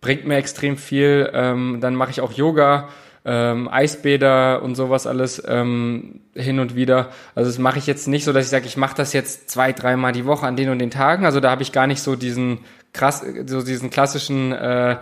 [0.00, 1.30] bringt mir extrem viel.
[1.32, 2.88] Ähm, dann mache ich auch Yoga,
[3.24, 7.10] ähm, Eisbäder und sowas alles ähm, hin und wieder.
[7.34, 9.72] Also das mache ich jetzt nicht so, dass ich sage, ich mache das jetzt zwei,
[9.72, 11.24] dreimal die Woche an den und den Tagen.
[11.24, 12.60] Also da habe ich gar nicht so diesen
[12.92, 14.96] krass, so diesen klassischen äh,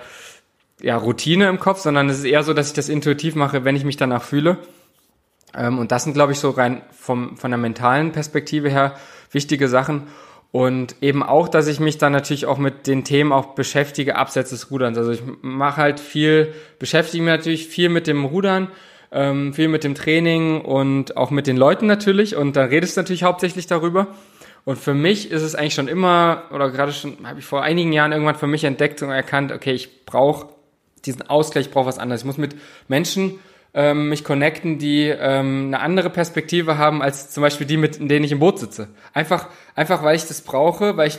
[0.82, 3.76] ja, Routine im Kopf, sondern es ist eher so, dass ich das intuitiv mache, wenn
[3.76, 4.58] ich mich danach fühle.
[5.54, 8.94] Ähm, und das sind, glaube ich, so rein vom, von der mentalen Perspektive her
[9.32, 10.08] wichtige Sachen.
[10.52, 14.50] Und eben auch, dass ich mich dann natürlich auch mit den Themen auch beschäftige, abseits
[14.50, 14.98] des Ruderns.
[14.98, 18.68] Also ich mache halt viel, beschäftige mich natürlich viel mit dem Rudern,
[19.12, 22.34] ähm, viel mit dem Training und auch mit den Leuten natürlich.
[22.34, 24.08] Und dann redest du natürlich hauptsächlich darüber.
[24.64, 27.92] Und für mich ist es eigentlich schon immer, oder gerade schon, habe ich vor einigen
[27.92, 30.48] Jahren irgendwann für mich entdeckt und erkannt, okay, ich brauche
[31.06, 32.22] diesen Ausgleich, ich brauche was anderes.
[32.22, 32.56] Ich muss mit
[32.88, 33.38] Menschen
[33.74, 38.24] ähm, mich connecten, die ähm, eine andere Perspektive haben als zum Beispiel die, mit denen
[38.24, 38.88] ich im Boot sitze.
[39.12, 41.18] Einfach, einfach weil ich das brauche, weil ich,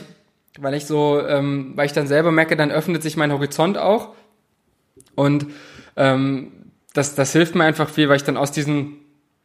[0.58, 4.10] weil ich so, ähm, weil ich dann selber merke, dann öffnet sich mein Horizont auch
[5.14, 5.46] und
[5.96, 6.52] ähm,
[6.92, 8.98] das, das hilft mir einfach viel, weil ich dann aus diesen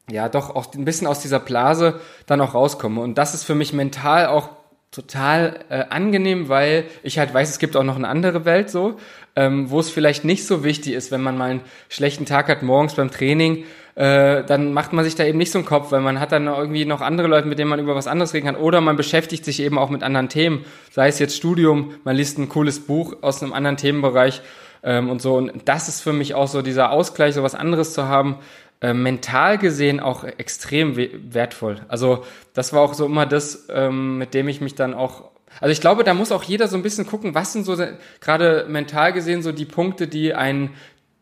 [0.10, 3.02] ja doch auch ein bisschen aus dieser Blase dann auch rauskomme.
[3.02, 4.50] Und das ist für mich mental auch
[4.92, 8.98] total äh, angenehm, weil ich halt weiß, es gibt auch noch eine andere Welt so,
[9.38, 12.64] ähm, wo es vielleicht nicht so wichtig ist, wenn man mal einen schlechten Tag hat
[12.64, 16.02] morgens beim Training, äh, dann macht man sich da eben nicht so einen Kopf, weil
[16.02, 18.56] man hat dann irgendwie noch andere Leute, mit denen man über was anderes reden kann.
[18.56, 22.40] Oder man beschäftigt sich eben auch mit anderen Themen, sei es jetzt Studium, man liest
[22.40, 24.42] ein cooles Buch aus einem anderen Themenbereich
[24.82, 25.36] ähm, und so.
[25.36, 28.38] Und das ist für mich auch so dieser Ausgleich, so was anderes zu haben,
[28.82, 31.82] äh, mental gesehen auch extrem wertvoll.
[31.90, 32.24] Also
[32.56, 35.30] das war auch so immer das, ähm, mit dem ich mich dann auch
[35.60, 37.76] also ich glaube, da muss auch jeder so ein bisschen gucken, was sind so
[38.22, 40.72] gerade mental gesehen so die Punkte, die einen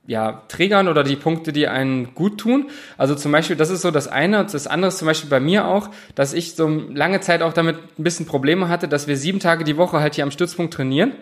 [0.07, 2.69] ja, triggern oder die Punkte, die einen gut tun.
[2.97, 4.39] Also zum Beispiel, das ist so das eine.
[4.41, 7.53] Und das andere ist zum Beispiel bei mir auch, dass ich so lange Zeit auch
[7.53, 10.73] damit ein bisschen Probleme hatte, dass wir sieben Tage die Woche halt hier am Stützpunkt
[10.73, 11.13] trainieren.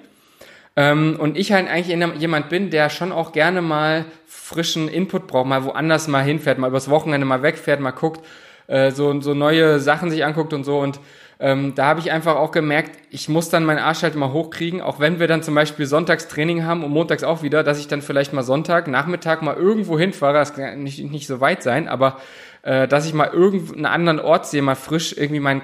[0.76, 5.47] Ähm, und ich halt eigentlich jemand bin, der schon auch gerne mal frischen Input braucht,
[5.47, 8.26] mal woanders mal hinfährt, mal übers Wochenende mal wegfährt, mal guckt,
[8.68, 10.80] äh, so, so neue Sachen sich anguckt und so.
[10.80, 10.99] Und
[11.40, 14.82] ähm, da habe ich einfach auch gemerkt, ich muss dann meinen Arsch halt mal hochkriegen,
[14.82, 17.88] auch wenn wir dann zum Beispiel sonntags Training haben und montags auch wieder, dass ich
[17.88, 21.88] dann vielleicht mal Sonntag, Nachmittag mal irgendwo hinfahre, das kann nicht, nicht so weit sein,
[21.88, 22.20] aber
[22.62, 25.62] äh, dass ich mal irgendeinen anderen Ort sehe, mal frisch irgendwie mein,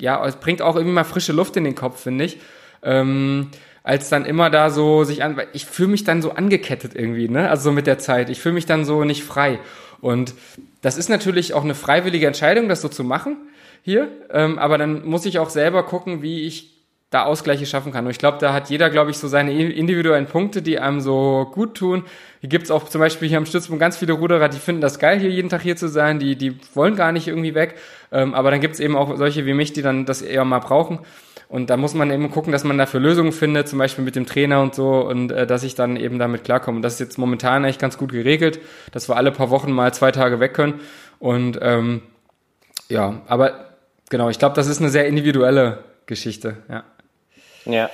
[0.00, 2.38] ja, es bringt auch irgendwie mal frische Luft in den Kopf, finde ich.
[2.82, 3.50] Ähm,
[3.82, 7.48] als dann immer da so sich an, ich fühle mich dann so angekettet irgendwie, ne?
[7.48, 8.30] Also so mit der Zeit.
[8.30, 9.58] Ich fühle mich dann so nicht frei.
[10.00, 10.34] Und
[10.82, 13.36] das ist natürlich auch eine freiwillige Entscheidung, das so zu machen
[13.82, 14.08] hier.
[14.30, 18.04] Ähm, aber dann muss ich auch selber gucken, wie ich da Ausgleiche schaffen kann.
[18.04, 21.50] Und ich glaube, da hat jeder, glaube ich, so seine individuellen Punkte, die einem so
[21.52, 22.04] gut tun.
[22.40, 25.18] Hier gibt's auch zum Beispiel hier am Stützpunkt ganz viele Ruderer, die finden das geil,
[25.18, 27.74] hier jeden Tag hier zu sein, die, die wollen gar nicht irgendwie weg.
[28.12, 31.00] Ähm, aber dann gibt's eben auch solche wie mich, die dann das eher mal brauchen.
[31.48, 34.24] Und da muss man eben gucken, dass man dafür Lösungen findet, zum Beispiel mit dem
[34.24, 36.76] Trainer und so, und äh, dass ich dann eben damit klarkomme.
[36.76, 38.60] Und das ist jetzt momentan eigentlich ganz gut geregelt,
[38.92, 40.78] dass wir alle paar Wochen mal zwei Tage weg können.
[41.18, 42.02] Und ähm,
[42.88, 43.69] ja, aber
[44.10, 46.84] genau, ich glaube, das ist eine sehr individuelle Geschichte, ja.
[47.64, 47.90] Ja,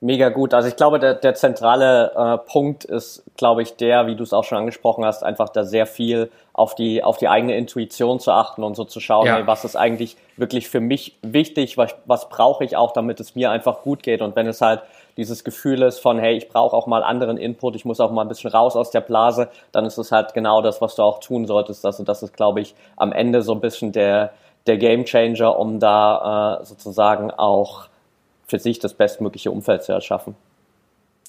[0.00, 0.54] mega gut.
[0.54, 4.32] Also ich glaube, der, der zentrale äh, Punkt ist, glaube ich, der, wie du es
[4.32, 8.32] auch schon angesprochen hast, einfach da sehr viel auf die, auf die eigene Intuition zu
[8.32, 9.36] achten und so zu schauen, ja.
[9.36, 13.34] hey, was ist eigentlich wirklich für mich wichtig, was, was brauche ich auch, damit es
[13.34, 14.22] mir einfach gut geht.
[14.22, 14.82] Und wenn es halt
[15.16, 18.22] dieses Gefühl ist von, hey, ich brauche auch mal anderen Input, ich muss auch mal
[18.22, 21.20] ein bisschen raus aus der Blase, dann ist es halt genau das, was du auch
[21.20, 21.84] tun solltest.
[21.84, 24.32] Also das ist, glaube ich, am Ende so ein bisschen der,
[24.66, 27.88] der Game Changer, um da äh, sozusagen auch
[28.46, 30.34] für sich das bestmögliche Umfeld zu erschaffen.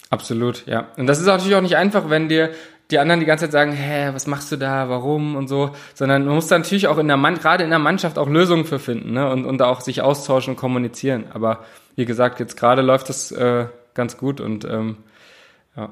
[0.09, 0.87] Absolut, ja.
[0.97, 2.51] Und das ist natürlich auch nicht einfach, wenn dir
[2.89, 6.25] die anderen die ganze Zeit sagen, hä, was machst du da, warum und so, sondern
[6.25, 8.79] man muss da natürlich auch in der Mann, gerade in der Mannschaft auch Lösungen für
[8.79, 9.29] finden, ne?
[9.29, 11.25] Und, und da auch sich austauschen und kommunizieren.
[11.33, 11.59] Aber
[11.95, 14.97] wie gesagt, jetzt gerade läuft das äh, ganz gut und ähm,
[15.77, 15.89] ja.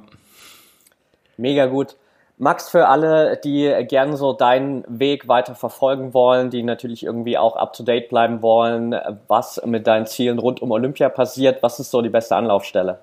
[1.37, 1.95] Mega gut.
[2.41, 7.57] Max, für alle, die gerne so deinen Weg weiter verfolgen wollen, die natürlich irgendwie auch
[7.57, 8.95] up to date bleiben wollen,
[9.27, 12.99] was mit deinen Zielen rund um Olympia passiert, was ist so die beste Anlaufstelle?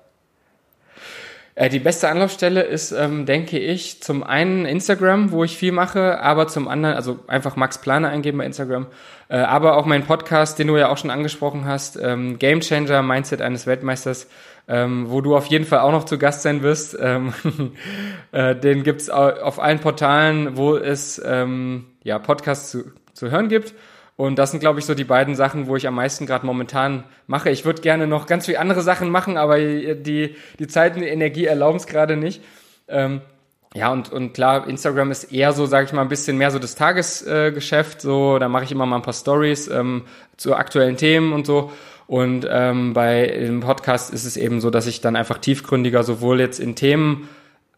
[1.53, 6.19] Äh, die beste Anlaufstelle ist, ähm, denke ich, zum einen Instagram, wo ich viel mache,
[6.19, 8.85] aber zum anderen, also einfach Max Planer eingeben bei Instagram,
[9.29, 13.01] äh, aber auch mein Podcast, den du ja auch schon angesprochen hast, ähm, Game Changer,
[13.01, 14.27] Mindset eines Weltmeisters,
[14.67, 16.95] ähm, wo du auf jeden Fall auch noch zu Gast sein wirst.
[17.01, 17.33] Ähm,
[18.31, 23.73] äh, den gibt's auf allen Portalen, wo es ähm, ja, Podcasts zu, zu hören gibt.
[24.17, 27.03] Und das sind, glaube ich, so die beiden Sachen, wo ich am meisten gerade momentan
[27.27, 27.51] mache.
[27.51, 31.07] Ich würde gerne noch ganz viele andere Sachen machen, aber die, die Zeit und die
[31.07, 32.41] Energie erlauben es gerade nicht.
[32.87, 33.21] Ähm,
[33.75, 36.57] ja, und, und klar, Instagram ist eher so, sage ich mal, ein bisschen mehr so
[36.57, 37.99] das Tagesgeschäft.
[37.99, 40.05] Äh, so, da mache ich immer mal ein paar Stories ähm,
[40.35, 41.71] zu aktuellen Themen und so.
[42.07, 46.39] Und ähm, bei dem Podcast ist es eben so, dass ich dann einfach tiefgründiger sowohl
[46.39, 47.29] jetzt in Themen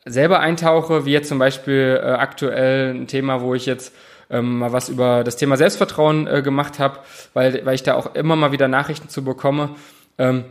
[0.05, 3.93] selber eintauche, wie jetzt zum Beispiel äh, aktuell ein Thema, wo ich jetzt
[4.29, 6.99] ähm, mal was über das Thema Selbstvertrauen äh, gemacht habe,
[7.33, 9.71] weil, weil ich da auch immer mal wieder Nachrichten zu bekomme.
[10.17, 10.45] Ähm,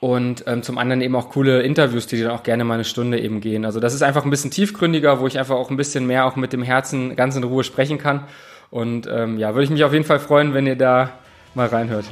[0.00, 3.18] und ähm, zum anderen eben auch coole Interviews, die dann auch gerne mal eine Stunde
[3.20, 3.64] eben gehen.
[3.64, 6.36] Also das ist einfach ein bisschen tiefgründiger, wo ich einfach auch ein bisschen mehr auch
[6.36, 8.24] mit dem Herzen ganz in Ruhe sprechen kann.
[8.70, 11.12] Und ähm, ja, würde ich mich auf jeden Fall freuen, wenn ihr da
[11.54, 12.04] mal reinhört.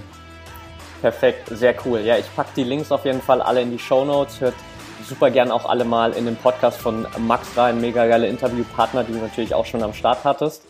[1.03, 2.01] Perfekt, sehr cool.
[2.01, 4.41] Ja, ich packe die Links auf jeden Fall alle in die Show Notes.
[4.41, 4.55] Hört
[5.13, 7.81] super gern auch alle mal in den Podcast von Max rein.
[7.81, 10.63] Mega geile Interviewpartner, die du natürlich auch schon am Start hattest.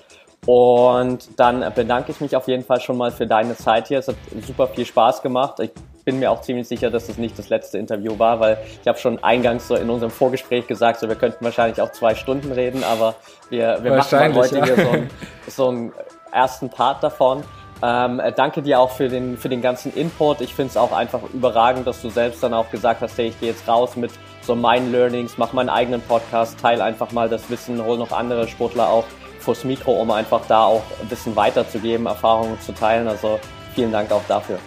[0.47, 4.01] Und dann bedanke ich mich auf jeden Fall schon mal für deine Zeit hier.
[4.01, 5.61] Es hat super viel Spaß gemacht.
[5.61, 5.70] Ich
[6.05, 8.99] bin mir auch ziemlich sicher, dass das nicht das letzte Interview war, weil ich habe
[8.99, 12.82] schon eingangs so in unserem Vorgespräch gesagt, so wir könnten wahrscheinlich auch zwei Stunden reden,
[12.82, 13.14] aber
[13.51, 14.64] wir, wir machen heute ja.
[14.64, 15.11] hier so einen,
[15.47, 15.93] so einen
[16.32, 17.45] ersten Part davon.
[17.84, 20.40] Ähm, äh, danke dir auch für den, für den ganzen Input.
[20.40, 23.40] Ich finde es auch einfach überragend, dass du selbst dann auch gesagt hast, hey, ich
[23.40, 24.11] gehe jetzt raus mit
[24.43, 28.49] so meinen Learnings, mach meinen eigenen Podcast, teile einfach mal das Wissen, hol noch andere
[28.49, 29.05] Sportler auch
[29.38, 33.09] vors Mikro, um einfach da auch ein bisschen weiterzugeben, Erfahrungen zu teilen.
[33.09, 33.40] Also
[33.74, 34.59] vielen Dank auch dafür.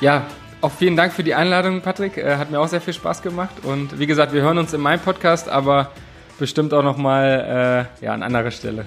[0.00, 0.26] Ja,
[0.60, 2.16] auch vielen Dank für die Einladung, Patrick.
[2.16, 3.64] Äh, hat mir auch sehr viel Spaß gemacht.
[3.64, 5.90] Und wie gesagt, wir hören uns in meinem Podcast, aber
[6.38, 8.86] bestimmt auch nochmal äh, ja, an anderer Stelle.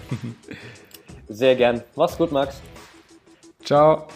[1.27, 1.81] Sehr gern.
[1.95, 2.61] Mach's gut, Max.
[3.63, 4.07] Ciao.